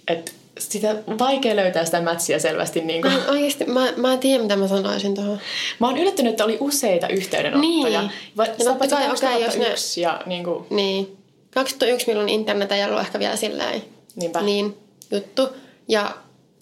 [0.08, 2.82] että sitä vaikea löytää sitä matchia selvästi.
[2.82, 3.14] Niin kuin.
[3.14, 5.40] Mä oikeasti, mä, mä en tiedä mitä mä sanoisin tuohon.
[5.80, 8.02] Mä oon yllättynyt, että oli useita yhteydenottoja.
[8.02, 8.12] Niin.
[8.38, 11.18] Va- Ja totta kai, okei, jos ne- 2001 ja niin kuin, Niin.
[11.54, 13.82] 2001 milloin internet ei ollut ehkä vielä silleen
[14.16, 14.42] Niinpä.
[14.42, 14.78] niin
[15.12, 15.50] juttu.
[15.88, 16.12] Ja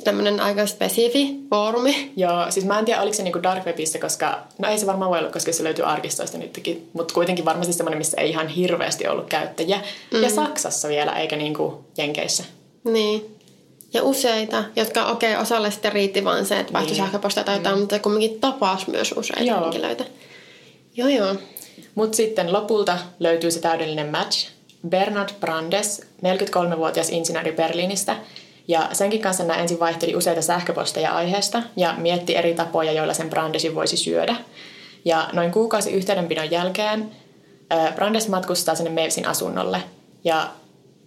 [0.04, 2.12] tämmönen aika spesifi foorumi.
[2.16, 5.12] Joo, siis mä en tiedä, oliko se niinku dark webissa, koska, no ei se varmaan
[5.12, 9.08] voi olla, koska se löytyy arkistoista nytkin, mutta kuitenkin varmasti semmoinen, missä ei ihan hirveästi
[9.08, 9.82] ollut käyttäjiä.
[10.14, 10.24] Mm.
[10.24, 12.44] Ja Saksassa vielä, eikä niinku Jenkeissä.
[12.84, 13.38] Niin.
[13.94, 17.04] Ja useita, jotka okei, okay, osalle sitten riitti vaan se, että vaihtoi Niin.
[17.04, 19.62] sähköpostia tai jotain, mutta kumminkin tapas myös useita Joo.
[19.62, 20.06] henkilöitä.
[20.96, 21.36] Joo, joo.
[21.96, 24.50] Mutta sitten lopulta löytyy se täydellinen match.
[24.90, 28.16] Bernard Brandes, 43-vuotias insinööri Berliinistä.
[28.68, 33.30] Ja senkin kanssa nämä ensin vaihteli useita sähköposteja aiheesta ja mietti eri tapoja, joilla sen
[33.30, 34.36] Brandesin voisi syödä.
[35.06, 37.12] Ja noin kuukausi yhteydenpidon jälkeen
[37.96, 39.84] Brandes matkustaa sinne Mavesin asunnolle.
[40.24, 40.50] Ja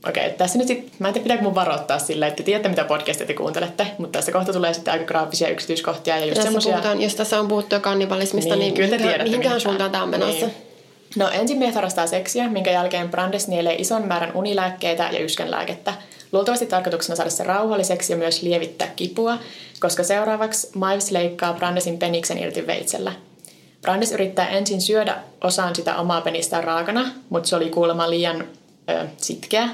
[0.09, 2.69] okei, okay, tässä nyt sit, mä en tiedä pitääkö mun varoittaa sille, että te tiedätte
[2.69, 6.43] mitä podcastia te kuuntelette, mutta tässä kohta tulee sitten aika graafisia yksityiskohtia ja just Tässä
[6.43, 6.73] semmosia...
[6.73, 10.03] puhutaan, jos tässä on puhuttu jo kannibalismista, niin, kyllä te tiedätte, mihinkään mihin suuntaan tämä
[10.03, 10.47] on menossa.
[10.47, 10.70] Niin.
[11.17, 15.95] No ensin mies harrastaa seksiä, minkä jälkeen Brandes nielee ison määrän unilääkkeitä ja yskänlääkettä.
[16.33, 19.39] Luultavasti tarkoituksena saada se rauhalliseksi ja myös lievittää kipua,
[19.81, 23.13] koska seuraavaksi Miles leikkaa Brandesin peniksen irti veitsellä.
[23.83, 28.45] Brandes yrittää ensin syödä osan sitä omaa penistään raakana, mutta se oli kuulemma liian
[28.91, 29.69] ö, sitkeä.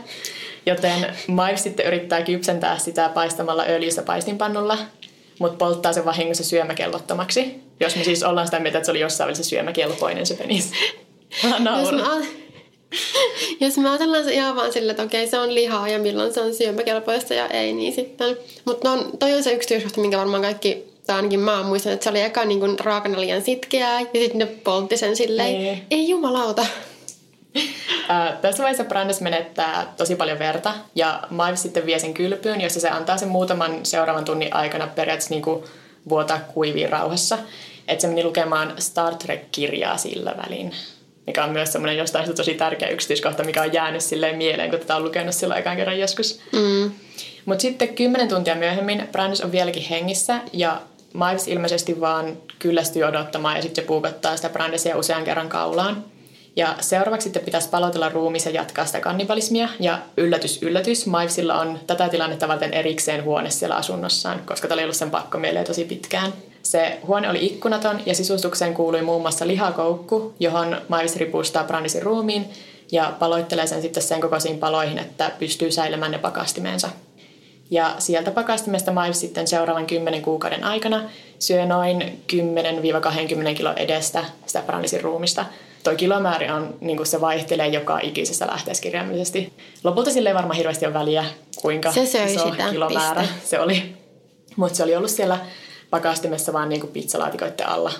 [0.66, 4.78] Joten Miles sitten yrittää kypsentää sitä paistamalla öljyssä paistinpannulla,
[5.38, 7.62] mutta polttaa sen vahingossa syömäkelvottomaksi.
[7.80, 10.72] Jos me siis ollaan sitä mieltä, että se oli jossain välissä syömäkelpoinen se penis.
[11.42, 12.46] Mä Jos aj-
[13.60, 16.40] jos me ajatellaan se ihan vaan sillä, että okei, se on lihaa ja milloin se
[16.40, 18.36] on syömäkelpoista ja ei, niin sitten.
[18.64, 22.10] Mutta no, toi on se yksityiskohta, minkä varmaan kaikki, tai ainakin mä muistan, että se
[22.10, 25.58] oli eka niin kuin raakana liian sitkeää ja sitten ne poltti sen silleen.
[25.58, 25.86] Niin.
[25.90, 26.66] Ei jumalauta.
[28.08, 32.80] Ää, tässä vaiheessa Brandes menettää tosi paljon verta ja Miles sitten vie sen kylpyyn, jossa
[32.80, 35.64] se antaa sen muutaman seuraavan tunnin aikana periaatteessa niin kuin
[36.08, 37.38] vuotaa kuiviin rauhassa.
[37.88, 40.74] Että se meni lukemaan Star Trek-kirjaa sillä välin,
[41.26, 44.78] mikä on myös semmoinen jostain syystä tosi tärkeä yksityiskohta, mikä on jäänyt silleen mieleen, kun
[44.78, 46.40] tätä on lukenut silloin ekan kerran joskus.
[46.52, 46.90] Mm.
[47.44, 50.80] Mutta sitten kymmenen tuntia myöhemmin Brandes on vieläkin hengissä ja
[51.14, 56.04] Miles ilmeisesti vaan kyllästyy odottamaan ja sitten se puukottaa sitä Brandesia usean kerran kaulaan.
[56.56, 59.68] Ja seuraavaksi sitten pitäisi palotella ruumis ja jatkaa sitä kannibalismia.
[59.80, 64.82] Ja yllätys, yllätys, Milesilla on tätä tilannetta varten erikseen huone siellä asunnossaan, koska tämä oli
[64.82, 66.32] ollut sen pakko mieleen tosi pitkään.
[66.66, 72.46] Se huone oli ikkunaton ja sisustukseen kuului muun muassa lihakoukku, johon Miles ripustaa Brandesin ruumiin
[72.92, 76.88] ja paloittelee sen sitten sen kokoisiin paloihin, että pystyy säilymään ne pakastimeensa.
[77.70, 81.02] Ja sieltä pakastimesta Miles sitten seuraavan 10 kuukauden aikana
[81.38, 82.22] syö noin
[83.52, 85.44] 10-20 kilon edestä sitä Brandesin ruumista.
[85.84, 89.52] Toi kilomäärä on, niin se vaihtelee joka ikisessä lähteessä kirjaimellisesti.
[89.84, 91.24] Lopulta sille ei varmaan hirveästi ole väliä,
[91.56, 93.36] kuinka Se iso sitä, kilomäärä piste.
[93.44, 93.96] se oli.
[94.56, 95.38] Mutta se oli ollut siellä
[95.90, 97.92] pakastimessa vaan niin kuin pizzalaatikoiden alla.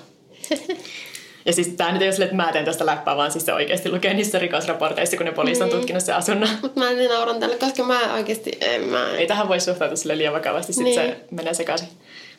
[1.46, 3.53] Ja siis tämä nyt ei ole sille, että mä teen tästä läppää, vaan siis se
[3.55, 5.79] oikeasti lukee niissä rikosraporteissa, kun ne poliisi on Niin.
[5.79, 6.49] tutkinut sen asunnon.
[6.62, 9.11] Mutta mä en nauran tälle, koska mä oikeasti, en mä...
[9.11, 10.94] Ei tähän voi suhtautua sille liian vakavasti, sit Niin.
[11.01, 11.88] se menee sekaisin.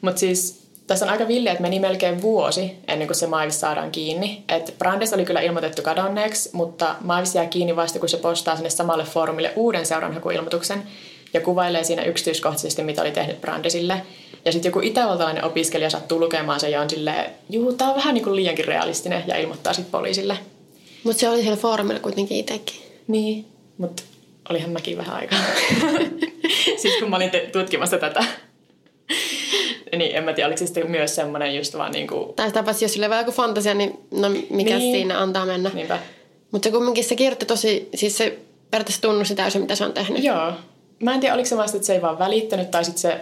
[0.02, 3.92] Mutta siis tässä on aika villiä, että meni melkein vuosi ennen kuin se Miles saadaan
[3.92, 4.44] kiinni.
[4.50, 8.70] Et Brandes oli kyllä ilmoitettu kadonneeksi, mutta Miles jää kiinni vasta, kun se postaa sinne
[8.70, 10.84] samalle foorumille uuden seuranhakuilmoituksen
[11.34, 14.02] ja kuvailee siinä yksityiskohtaisesti, mitä oli tehnyt Brandesille.
[14.48, 18.14] Ja sitten joku itävaltalainen opiskelija sattuu lukemaan sen ja on silleen, juu, tää on vähän
[18.14, 20.38] niin kuin liiankin realistinen ja ilmoittaa sitten poliisille.
[21.04, 22.76] Mutta se oli siellä foorumilla kuitenkin itsekin.
[23.08, 23.46] Niin,
[23.78, 24.04] mutta
[24.50, 25.40] olihan mäkin vähän aikaa.
[26.82, 28.24] siis kun mä olin te- tutkimassa tätä.
[29.98, 32.34] niin en mä tiedä, oliko se sitten myös semmoinen just vaan niinku...
[32.36, 34.80] Tai sitä paitsi, jos sillä on vähän joku fantasia, niin no mikä Niin.
[34.80, 34.96] niin.
[34.96, 35.72] siinä antaa mennä.
[35.74, 36.00] Niinpä.
[36.52, 38.38] Mutta se kumminkin se kirjoitti tosi, siis se
[38.72, 40.24] periaatteessa tunnusti täysin, mitä se on tehnyt.
[40.24, 40.52] Joo.
[41.04, 43.20] Mä en tiedä, oliko se vasta, että se ei vaan välittänyt, tai sitten se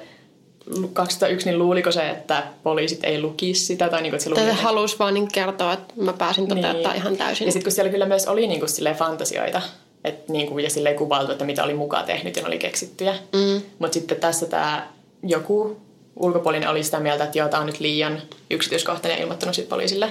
[0.93, 4.41] 2001, niin luuliko se, että poliisit ei lukisi sitä, tai niinku, että se luuli...
[4.41, 7.01] Tai se halusi vaan niin kertoa, että mä pääsin toteuttaa niin.
[7.01, 7.45] ihan täysin.
[7.45, 8.65] Ja sitten kun siellä kyllä myös oli niinku
[8.97, 9.61] fantasioita,
[10.03, 13.15] et niinku, ja silleen kuvailtu, että mitä oli mukaan tehnyt ja ne oli keksittyjä.
[13.33, 13.61] Mm.
[13.79, 14.87] Mutta sitten tässä tämä
[15.23, 15.77] joku
[16.15, 20.09] ulkopuolinen oli sitä mieltä, että joo, tämä on nyt liian yksityiskohtainen ilmoittanut sitten poliisille.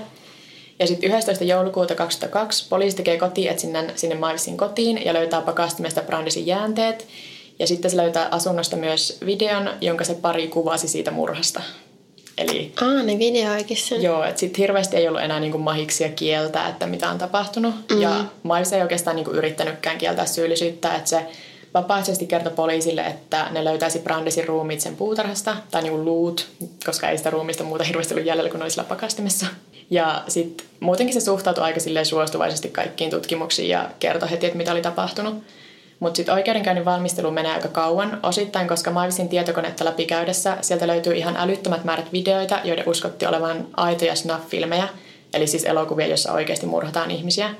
[0.78, 1.44] Ja sitten 11.
[1.44, 7.06] joulukuuta 2002 poliisi tekee kotietsinnän sinne Milesin kotiin ja löytää pakastimesta Brandesin jäänteet.
[7.58, 11.60] Ja sitten se löytää asunnosta myös videon, jonka se pari kuvasi siitä murhasta.
[12.38, 14.02] Eli Aa, ne videoikin sen.
[14.02, 17.74] Joo, että sitten hirveästi ei ollut enää niinku mahiksia kieltää, että mitä on tapahtunut.
[17.90, 18.00] Mm.
[18.00, 21.26] Ja Miles ei oikeastaan niinku yrittänytkään kieltää syyllisyyttä, että se
[21.74, 26.46] vapaaehtoisesti kertoi poliisille, että ne löytäisi Brandesin ruumiit sen puutarhasta, tai niinku luut,
[26.86, 29.46] koska ei sitä ruumista muuta hirveästi ollut jäljellä, kun ne oli sillä pakastimessa.
[29.90, 34.82] Ja sitten muutenkin se suhtautui aika suostuvaisesti kaikkiin tutkimuksiin ja kertoi heti, että mitä oli
[34.82, 35.34] tapahtunut.
[36.04, 41.36] Mutta sitten oikeudenkäynnin valmistelu menee aika kauan, osittain koska Maivisin tietokonetta läpikäydessä sieltä löytyy ihan
[41.36, 44.88] älyttömät määrät videoita, joiden uskotti olevan aitoja snuff-filmejä,
[45.34, 47.54] eli siis elokuvia, joissa oikeasti murhataan ihmisiä,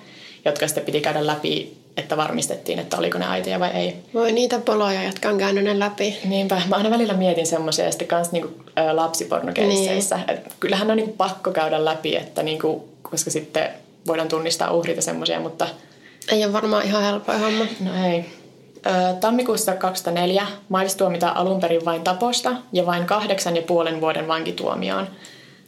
[0.45, 3.97] jotka sitten piti käydä läpi, että varmistettiin, että oliko ne aitoja vai ei.
[4.15, 6.19] Voi niitä poloja, jotka on käynyt ne läpi.
[6.25, 10.17] Niinpä, mä aina välillä mietin semmoisia ja sitten kans niinku, ä, lapsipornokeisseissä.
[10.17, 10.41] Niin.
[10.61, 13.71] kyllähän on niinku pakko käydä läpi, että niinku, koska sitten
[14.07, 15.67] voidaan tunnistaa uhrit ja semmoisia, mutta
[16.29, 17.65] Ei ole varmaan ihan helppoa homma.
[17.81, 18.25] no ei.
[19.21, 25.07] Tammikuussa 2004 Miles tuomitaan alun perin vain taposta ja vain kahdeksan ja puolen vuoden vankituomioon.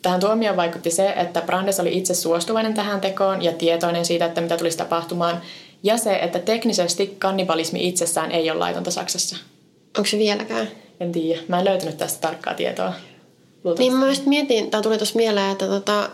[0.03, 4.41] Tähän tuomioon vaikutti se, että Brandes oli itse suostuvainen tähän tekoon ja tietoinen siitä, että
[4.41, 5.41] mitä tulisi tapahtumaan,
[5.83, 9.37] ja se, että teknisesti kannibalismi itsessään ei ole laitonta Saksassa.
[9.99, 10.69] Onko se vieläkään?
[11.01, 11.43] En tiedä.
[11.49, 12.93] Mä en löytänyt tästä tarkkaa tietoa.
[13.65, 13.83] Luultavasti.
[13.83, 16.11] Niin mä just mietin, tai tuli tuossa mieleen, että tota,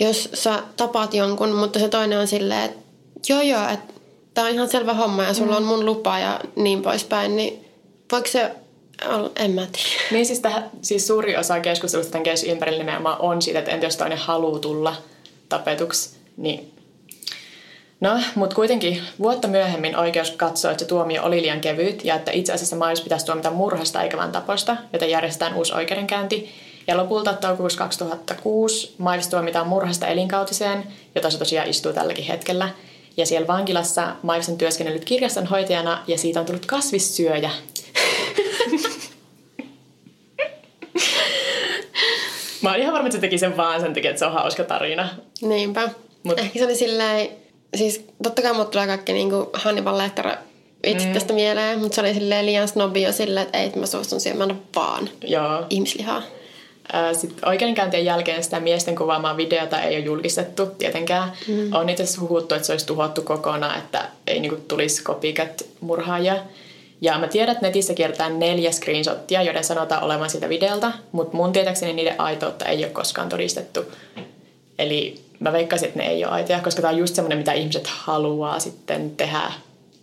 [0.00, 2.81] jos sä tapaat jonkun, mutta se toinen on silleen, että
[3.28, 3.94] joo joo, että
[4.34, 5.56] tää on ihan selvä homma ja sulla mm.
[5.56, 7.64] on mun lupa ja niin poispäin, niin
[8.12, 8.50] voiko se
[9.36, 10.02] en mä tiedä.
[10.10, 13.86] Niin siis, tähän, siis suuri osa keskustelusta tämän keissin ympärillä nimenomaan on siitä, että entä
[13.86, 14.96] jos toinen haluaa tulla
[15.48, 16.72] tapetuksi, niin
[18.02, 22.30] No, mutta kuitenkin vuotta myöhemmin oikeus katsoi, että se tuomio oli liian kevyt ja että
[22.30, 26.50] itse asiassa Miles pitäisi tuomita murhasta eikä vain taposta, joten järjestetään uusi oikeudenkäynti.
[26.86, 32.68] Ja lopulta toukokuussa 2006 Miles tuomitaan murhasta elinkautiseen, jota se tosiaan istuu tälläkin hetkellä.
[33.16, 37.50] Ja siellä vankilassa Miles on työskennellyt kirjastonhoitajana ja siitä on tullut kasvissyöjä.
[42.62, 44.64] Mä oon ihan varma, että se teki sen vaan sen takia, että se on hauska
[44.64, 45.08] tarina.
[45.42, 45.88] Niinpä.
[46.22, 46.38] Mut-.
[46.38, 47.28] Ehkä se oli silleen,
[47.76, 50.36] siis totta kai mut tulee kaikki niinku Hannibal Lecter
[50.84, 51.12] itse mm.
[51.12, 54.20] tästä mieleen, mutta se oli silleen liian snobi jo silleen, että ei, että mä suostun
[54.20, 55.66] syömään vaan Joo.
[55.70, 56.22] ihmislihaa.
[57.12, 61.32] Sitten oikeudenkäyntien jälkeen sitä miesten kuvaamaa videota ei ole julkistettu tietenkään.
[61.48, 61.72] Mm.
[61.72, 66.36] On itse asiassa huhuttu, että se olisi tuhottu kokonaan, että ei niinku tulisi copycat-murhaajia.
[67.00, 71.52] Ja mä tiedän, että netissä kiertää neljä screenshottia, joiden sanotaan olevan siitä videolta, mutta mun
[71.52, 73.80] tietääkseni niiden aitoutta ei ole koskaan todistettu.
[74.78, 77.86] Eli mä veikkaisin, että ne ei ole aitoja, koska tämä on just semmoinen, mitä ihmiset
[77.86, 79.40] haluaa sitten tehdä.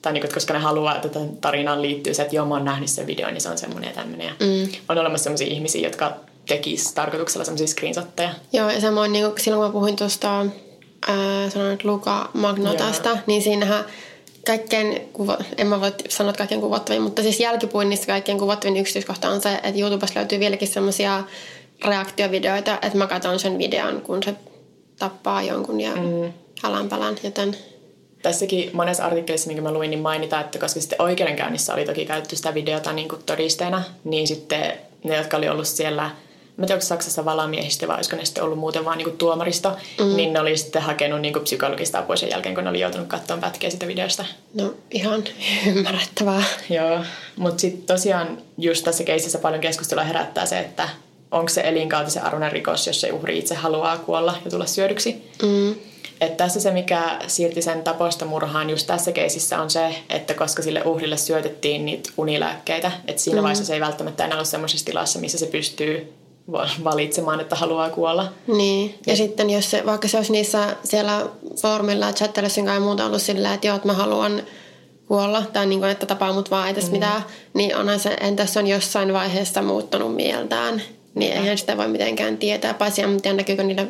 [0.02, 3.08] Tai niin, koska ne haluaa, että tarinaan liittyy se, että joo, mä oon nähnyt sen
[3.08, 4.30] videon, niin se on semmoinen ja tämmöinen.
[4.40, 4.72] Mm.
[4.90, 6.14] On olemassa semmoisia ihmisiä, jotka
[6.50, 8.30] tekis tarkoituksella semmoisia screenshotteja.
[8.54, 10.46] Joo, ja samoin niin silloin kun mä puhuin tuosta,
[11.08, 13.86] ää, sanon nyt Luka Magnotasta, niin siinähän
[14.46, 19.30] kaikkein, kuva, en mä voi sanoa, että kaikkein kuvattavin, mutta siis jälkipuinnista kaikkein kuvattavin yksityiskohta
[19.30, 21.24] on se, että YouTubesta löytyy vieläkin semmoisia
[21.86, 24.36] reaktiovideoita, että mä katson sen videon, kun se
[25.00, 26.34] tappaa jonkun ja mm.
[26.62, 27.56] halänpälän, joten
[28.22, 32.36] Tässäkin monessa artikkelissa, minkä mä luin, niin mainitaan, että koska sitten oikeudenkäynnissä oli toki käytetty
[32.36, 36.10] sitä videota niin kuin todisteena, niin sitten ne, jotka oli ollut siellä,
[36.60, 39.18] mä en tiedä, onko Saksassa valamiehistä vai olisiko ne sitten ollut muuten vaan niin kuin
[39.18, 40.16] tuomaristo, mm.
[40.16, 43.08] niin ne oli sitten hakenut niin kuin psykologista apua sen jälkeen, kun ne oli joutunut
[43.08, 44.26] katsomaan pätkiä sitä videosta.
[44.54, 45.24] no ihan
[45.68, 46.44] ymmärrettävää.
[46.70, 47.00] Joo,
[47.38, 50.90] mutta sitten tosiaan just tässä keississä paljon keskustelua herättää se, että
[51.32, 55.32] onko se elinkautisen arvoinen rikos, jos se uhri itse haluaa kuolla ja tulla syödyksi.
[55.42, 55.76] Mm.
[56.22, 60.62] Et tässä se, mikä siirti sen taposta murhaan just tässä keisissä on se, että koska
[60.62, 63.44] sille uhrille syötettiin niitä unilääkkeitä, että siinä mm.
[63.44, 66.14] vaiheessa se ei välttämättä enää ole semmoisessa tilassa, missä se pystyy
[66.84, 68.28] valitsemaan, että haluaa kuolla.
[68.48, 71.26] Niin, ja, ja sitten jos se, vaikka se olisi niissä siellä
[71.62, 74.44] foorumilla chattelussa ja muuta ollut silleen, että joo, että mä haluan
[75.08, 76.94] kuolla, tai niin kuin, että tapaa mut vaan, ei tässä mm.
[76.94, 77.22] mitään,
[77.54, 80.82] niin onhan se, entäs on jossain vaiheessa muuttanut mieltään,
[81.16, 83.86] niin eihän sitä voi mitenkään tietää, paitsi en tiedä näkyykö niillä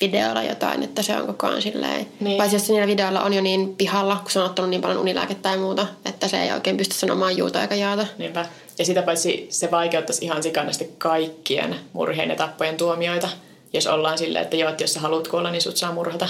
[0.00, 2.06] videoilla jotain, että se on koko ajan silleen.
[2.20, 2.36] Niin.
[2.36, 5.42] Paitsi jos niillä videoilla on jo niin pihalla, kun se on ottanut niin paljon unilääkettä
[5.42, 8.06] tai muuta, että se ei oikein pysty sanomaan juuta eikä jaata.
[8.18, 8.46] Niinpä.
[8.80, 13.28] Ja sitä paitsi se vaikeuttaisi ihan sikannasti kaikkien murheen ja tappojen tuomioita,
[13.72, 16.28] jos ollaan silleen, että joo, että jos sä haluat kuolla, niin sut saa murhata.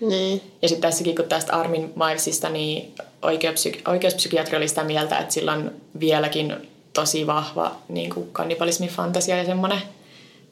[0.00, 0.42] Niin.
[0.62, 5.52] Ja sitten tässäkin, kun tästä Armin Milesista, niin oikeuspsyki- oikeuspsykiatri oli sitä mieltä, että sillä
[5.52, 6.54] on vieläkin
[6.92, 9.82] tosi vahva niin kuin kannibalismifantasia ja semmoinen.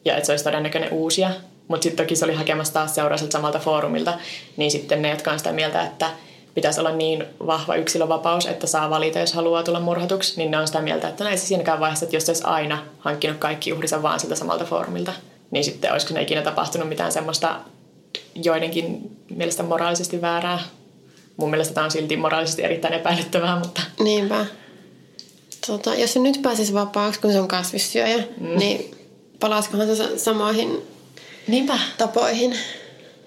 [0.05, 1.29] Ja että se olisi todennäköinen uusia.
[1.67, 4.13] Mutta sitten toki se oli hakemassa taas seuraiselta samalta foorumilta.
[4.57, 6.09] Niin sitten ne, jotka on sitä mieltä, että
[6.53, 10.67] pitäisi olla niin vahva yksilövapaus, että saa valita, jos haluaa tulla murhatuksi, niin ne on
[10.67, 13.73] sitä mieltä, että no ei se siinäkään vaiheessa, että jos se olisi aina hankkinut kaikki
[13.73, 15.13] uhrinsa vaan siltä samalta foorumilta,
[15.51, 17.59] niin sitten olisiko ne ikinä tapahtunut mitään semmoista
[18.35, 20.59] joidenkin mielestä moraalisesti väärää.
[21.37, 24.45] Mun mielestä tämä on silti moraalisesti erittäin epäilyttävää, mutta Niinpä.
[25.67, 28.57] Tota, jos se nyt pääsisi vapaaksi, kun se on kasvissyöjä, mm.
[28.57, 28.91] niin
[29.39, 30.81] palaisikohan se sa- samoihin
[31.47, 31.79] niinpä.
[31.97, 32.55] tapoihin?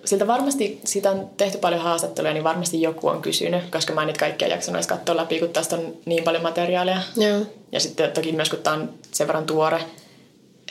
[0.06, 4.06] Siltä varmasti, siitä on tehty paljon haastatteluja, niin varmasti joku on kysynyt, koska mä en
[4.06, 7.02] niitä kaikkia jaksanut edes katsoa läpi, kun tästä on niin paljon materiaalia.
[7.16, 7.46] Joo.
[7.72, 9.80] Ja sitten toki myös, kun tämä on sen verran tuore,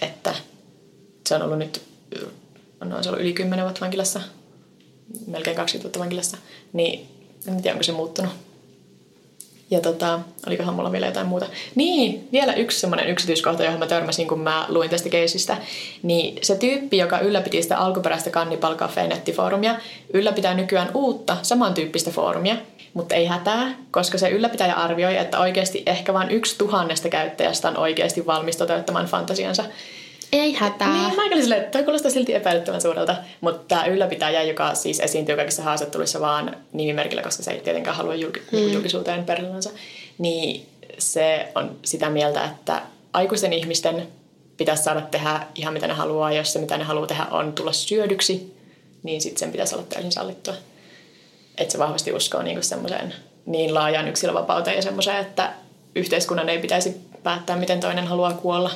[0.02, 0.36] että
[1.28, 1.82] se on ollut nyt,
[2.84, 4.22] no se on ollut yli 10 vuotta vankilassa,
[5.28, 6.38] melkein 20 vuotta vankilassa,
[6.74, 7.08] niin
[7.48, 8.32] en tiedä, onko se muuttunut.
[9.72, 11.46] Ja tota, olikohan mulla vielä jotain muuta.
[11.76, 15.58] Niin, vielä yksi semmoinen yksityiskohta, johon mä törmäsin, kun mä luin tästä keisistä.
[16.04, 19.76] Niin se tyyppi, joka ylläpiti sitä alkuperäistä Cannibal Cafe nettifoorumia,
[20.14, 22.56] ylläpitää nykyään uutta samantyyppistä foorumia,
[22.94, 27.78] mutta ei hätää, koska se ylläpitäjä arvioi, että oikeasti ehkä vain yksi tuhannesta käyttäjästä on
[27.78, 29.64] oikeasti valmis toteuttamaan fantasiansa.
[30.32, 30.94] Ei hätää.
[30.94, 33.16] Niin, mä olin silleen, että toi kuulostaa silti epäilyttävän suurelta.
[33.42, 38.16] Mutta tämä ylläpitäjä, joka siis esiintyy kaikissa haastatteluissa vaan nimimerkillä, koska se ei tietenkään halua
[38.16, 38.74] julki- mm.
[38.74, 39.70] julkisuuteen persoonansa,
[40.18, 40.66] niin
[40.98, 42.82] se on sitä mieltä, että
[43.14, 44.08] aikuisten ihmisten
[44.58, 46.32] pitäisi saada tehdä ihan mitä ne haluaa.
[46.32, 48.56] Jos se mitä ne haluaa tehdä on tulla syödyksi,
[49.04, 50.54] niin sitten sen pitäisi olla täysin sallittua.
[51.58, 53.14] Että se vahvasti uskoo niinku semmoiseen
[53.46, 55.54] niin laajaan yksilövapauteen ja semmoiseen, että
[55.96, 58.72] yhteiskunnan ei pitäisi päättää, miten toinen haluaa kuolla.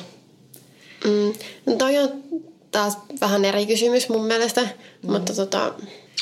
[1.04, 1.32] Mm.
[1.66, 2.08] No toi on
[2.70, 5.12] taas vähän eri kysymys mun mielestä, mm.
[5.12, 5.72] mutta tota,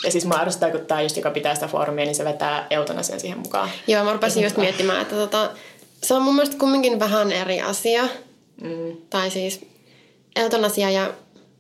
[0.05, 3.21] Ja siis mä arvostan, kun tämä just, joka pitää sitä foorumia, niin se vetää eutanasian
[3.21, 3.71] siihen mukaan.
[3.87, 5.51] joo, mä rupesin just miettimään, että tota,
[6.03, 8.09] se on mun mielestä kumminkin vähän eri asia.
[8.62, 8.97] Mm.
[9.11, 9.61] Tai siis
[10.37, 11.12] eutanasia ja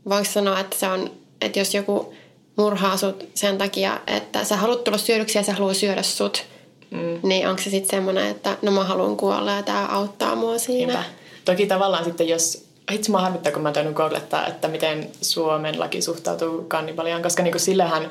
[0.08, 2.14] voiko sanoa, että se on, että jos joku
[2.56, 6.44] murhaa sut sen takia, että sä haluat tulla syödyksi ja se haluaa syödä sut,
[6.90, 7.20] mm.
[7.22, 10.92] niin onko se sitten semmoinen, että no mä haluan kuolla ja tää auttaa mua siinä.
[10.92, 11.04] Niinpä.
[11.44, 12.67] Toki tavallaan sitten, jos...
[12.90, 17.60] Itse mä harmittaa, kun mä oon googlettaa, että miten Suomen laki suhtautuu kannibaliaan, koska niin
[17.60, 18.10] sillähän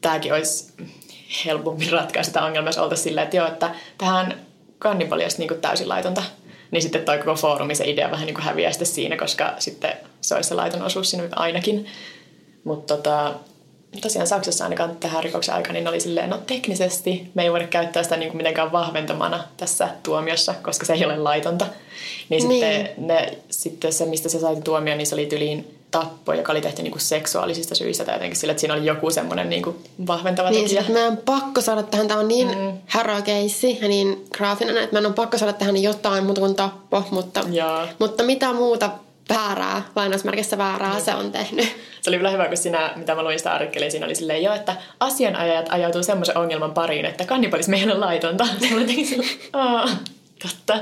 [0.00, 0.72] tämäkin olisi
[1.46, 4.46] helpommin ratkaista sitä ongelmaa, jos oltaisiin silleen, että joo, että tähän
[4.78, 6.22] kannibalia olisi niin täysin laitonta.
[6.70, 10.34] Niin sitten toi koko foorumi, se idea vähän niin häviää sitten siinä, koska sitten se
[10.34, 11.86] olisi se laiton osuus siinä ainakin.
[12.64, 13.34] Mutta tota,
[14.00, 18.02] tosiaan Saksassa ainakaan tähän rikoksen aikana niin oli silleen, no teknisesti me ei voida käyttää
[18.02, 21.66] sitä niin kuin mitenkään vahventamana tässä tuomiossa, koska se ei ole laitonta.
[22.28, 22.62] Niin, Niin.
[22.76, 26.60] Sitten, ne, sitten se, mistä se sai tuomion, niin se oli tyliin tappo, joka oli
[26.60, 29.76] tehty niin kuin seksuaalisista syistä tai jotenkin sillä, että siinä oli joku semmoinen niin kuin
[30.06, 30.84] vahventava Niin, tekijä.
[30.88, 32.72] meidän on pakko saada tähän, tämä on niin mm.
[32.86, 37.02] härä keissi ja niin graafinen, että meidän on pakko saada tähän jotain muuta kuin tappo,
[37.10, 37.86] mutta, Joo.
[37.98, 38.90] mutta mitä muuta
[39.28, 41.68] väärää, lainausmerkissä väärää se on tehnyt.
[42.00, 44.54] Se oli kyllä hyvä, kun siinä, mitä mä luin sitä artikkelia, siinä oli silleen jo,
[44.54, 48.46] että asianajajat ajautuu semmoisen ongelman pariin, että kannibalismi ei ole laitonta.
[48.46, 49.88] Sitten mä jotenkin silleen, Aa,
[50.42, 50.78] totta.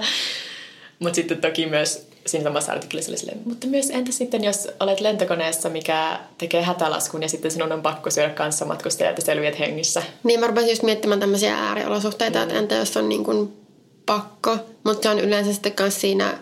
[0.98, 5.00] Mutta sitten toki myös siinä samassa artikkelissa oli silleen, mutta myös entä sitten, jos olet
[5.00, 10.02] lentokoneessa, mikä tekee hätälaskun ja sitten sinun on pakko syödä kanssamatkustajat ja selviät hengissä.
[10.22, 12.42] Niin mä rupesin just miettimään tämmöisiä ääriolosuhteita, mm.
[12.42, 13.52] että entä jos on niin kuin
[14.06, 16.38] pakko, mutta se on yleensä sitten myös siinä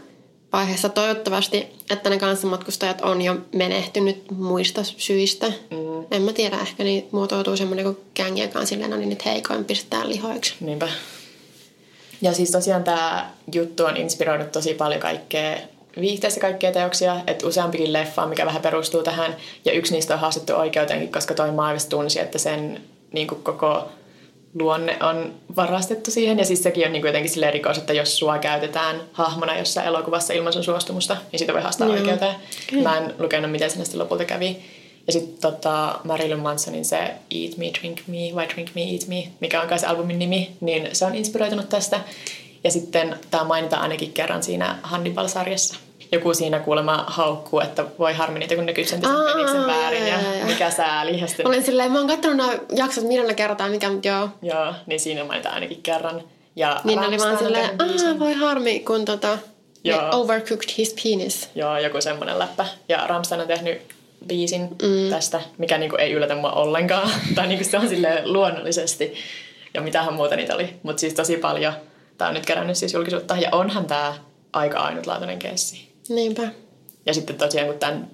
[0.52, 5.46] vaiheessa toivottavasti, että ne kanssamatkustajat on jo menehtynyt muista syistä.
[5.46, 6.06] Mm.
[6.10, 9.24] En mä tiedä, ehkä niin muotoutuu semmoinen kuin gängi, joka on silleen, no niin nyt
[9.24, 10.54] heikoin pistetään lihoiksi.
[10.60, 10.88] Niinpä.
[12.22, 15.56] Ja siis tosiaan tämä juttu on inspiroinut tosi paljon kaikkea
[16.00, 20.54] viihteessä kaikkea teoksia, että useampikin leffa, mikä vähän perustuu tähän, ja yksi niistä on haastettu
[20.54, 22.80] oikeuteenkin, koska toi Maavis tunsi, että sen
[23.12, 23.88] niin kuin koko
[24.58, 28.18] luonne on varastettu siihen, ja siis sekin on niin kuin jotenkin silleen rikos, että jos
[28.18, 31.96] sua käytetään hahmona jossain elokuvassa ilman sun suostumusta, niin sitä voi haastaa Joo.
[31.96, 32.34] oikeuteen.
[32.70, 32.82] Kyllä.
[32.82, 34.56] Mä en lukenut, miten siinä sitten lopulta kävi.
[35.06, 36.98] Ja sitten tota, Marilyn Mansonin se
[37.30, 40.50] Eat Me, Drink Me, vai Drink Me, Eat Me, mikä on kai se albumin nimi,
[40.60, 42.00] niin se on inspiroitunut tästä.
[42.64, 45.76] Ja sitten tämä mainitaan ainakin kerran siinä Hannibal-sarjassa.
[46.12, 50.18] Joku siinä kuulemma haukkuu, että voi harmi niitä, kun ne kysyntä sen peniksen väärin ja,
[50.46, 51.20] mikä sääli.
[51.20, 54.28] Ja sitten, Olen silleen, mä oon katsonut nämä jaksot miljoona kertaa, mikä mutta joo.
[54.42, 56.22] joo, niin siinä mainitaan ainakin kerran.
[56.56, 59.38] Ja Niin oli vaan silleen, aah voi harmi, kun tota,
[59.84, 60.08] ne Joo.
[60.12, 61.48] overcooked his penis.
[61.54, 62.66] Joo, joku semmoinen läppä.
[62.88, 63.82] Ja Rammstein on tehnyt
[64.26, 65.10] biisin mm.
[65.10, 67.10] tästä, mikä niinku ei yllätä mua ollenkaan.
[67.34, 69.14] tai niinku se on silleen luonnollisesti.
[69.74, 70.74] Ja mitähän muuta niitä oli.
[70.82, 71.72] Mutta siis tosi paljon.
[72.18, 73.36] Tämä on nyt kerännyt siis julkisuutta.
[73.36, 74.14] Ja onhan tämä
[74.52, 75.89] aika ainutlaatuinen keissi.
[76.10, 76.48] Niinpä.
[77.06, 78.10] Ja sitten tosiaan, kun tämän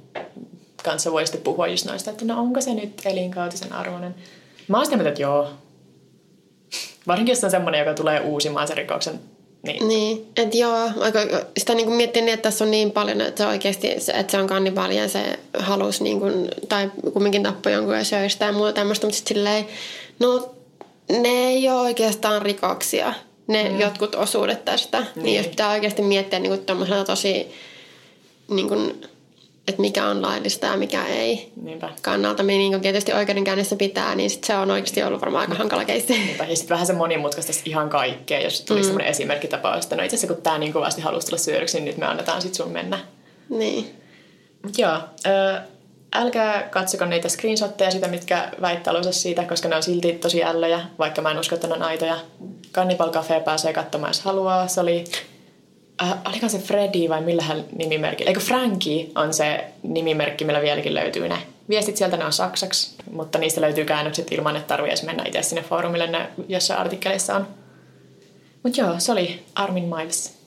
[0.85, 4.15] kanssa voi sitten puhua just noista, että no onko se nyt elinkautisen arvoinen.
[4.69, 5.49] Mä oon sitä mieltä, että joo.
[7.07, 9.21] Varsinkin jos on semmoinen, joka tulee uusimaan sen rikoksen.
[9.63, 11.19] Niin, Niin, että joo, aika,
[11.59, 14.39] sitä niin kuin miettii niin, että tässä on niin paljon, että se oikeasti, että se
[14.39, 18.53] on kannibaali ja se halusi niin kuin, tai kumminkin tappoi jonkun ja söi sitä ja
[18.53, 19.67] muuta tämmöistä, mutta sitten silleen,
[20.19, 20.55] no
[21.09, 23.15] ne ei ole oikeastaan rikoksia,
[23.47, 23.81] ne mm.
[23.81, 25.01] jotkut osuudet tästä.
[25.01, 25.25] Niin.
[25.25, 27.53] niin jos pitää oikeasti miettiä niin kuin tosi,
[28.49, 28.91] niin kuin,
[29.69, 31.89] että mikä on laillista ja mikä ei niinpä.
[32.03, 35.85] kannalta, niin, niin tietysti oikeudenkäynnissä pitää, niin sit se on oikeasti ollut varmaan aika hankala
[35.85, 36.13] keissi.
[36.13, 36.45] Niinpä.
[36.45, 38.87] Ja sitten vähän se monimutkaistaisi ihan kaikkea, jos tulisi mm.
[38.87, 41.97] semmoinen esimerkkitapaus, että no itse asiassa kun tämä niin kovasti halusi tulla syödyksi, niin nyt
[41.97, 42.99] me annetaan sitten sun mennä.
[43.49, 43.95] niin.
[44.79, 45.61] Joo, ö,
[46.13, 51.23] älkää katsoko niitä screenshotteja sitä, mitkä väittää siitä, koska ne on silti tosi ällöjä, vaikka
[51.23, 52.17] mä en usko, että ne on aitoja.
[52.73, 54.69] Cannibal Cafe pääsee katsomaan, jos haluaa.
[54.69, 55.05] Se oli,
[56.03, 58.25] äh, oliko se Freddy vai millähän nimimerkki?
[58.25, 61.37] Eikö Frankie on se nimimerkki, millä vieläkin löytyy ne.
[61.69, 65.43] Viestit sieltä ne on saksaksi, mutta niistä löytyy käännökset ilman, että tarvii edes mennä itse
[65.43, 67.49] sinne foorumille, ne jossain artikkeleissa on.
[68.63, 70.39] Mutta joo, se oli Armin Miles.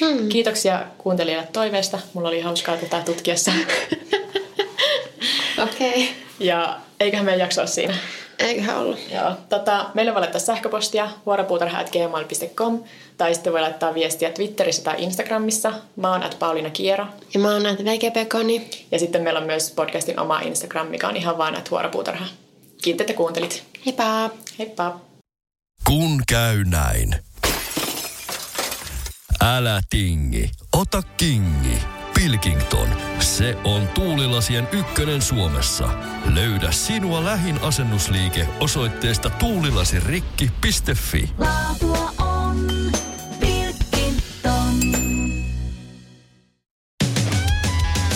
[0.00, 0.28] Hmm.
[0.28, 1.98] Kiitoksia kuuntelijoille toiveesta.
[2.14, 3.52] Mulla oli hauskaa tätä tutkiessa.
[5.62, 5.90] Okei.
[5.90, 6.02] Okay.
[6.40, 7.94] ja eiköhän meidän jakso ole siinä.
[8.38, 8.98] Eiköhän ollut.
[9.10, 12.82] Joo, tota, meille voi laittaa sähköpostia vuoropuutarha.gmail.com
[13.16, 15.72] tai sitten voi laittaa viestiä Twitterissä tai Instagramissa.
[15.96, 17.06] Mä oon at Pauliina Kiero.
[17.34, 18.70] Ja mä oon näitä VGP-koni.
[18.90, 22.26] Ja sitten meillä on myös podcastin oma Instagram, mikä on ihan vaan at vuoropuutarha.
[22.82, 23.64] Kiitos, että kuuntelit.
[23.86, 24.30] Heippa!
[24.58, 25.00] Heippa!
[25.86, 27.14] Kun käy näin.
[29.44, 31.97] Älä tingi, ota kingi.
[32.18, 32.88] Pilkington,
[33.20, 35.88] se on tuulilasien ykkönen Suomessa.
[36.34, 41.30] Löydä sinua lähin asennusliike osoitteesta tuulilasirikki.fi.
[41.38, 42.66] Laatua on
[43.40, 44.74] Pilkington.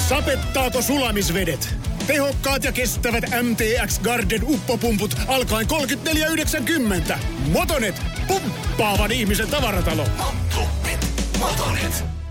[0.08, 1.74] Sapettaako sulamisvedet?
[2.06, 5.66] Tehokkaat ja kestävät MTX Garden uppopumput alkaen
[7.10, 7.18] 34,90.
[7.52, 10.06] Motonet, pumppaavan ihmisen tavaratalo.
[11.38, 12.21] Motonet.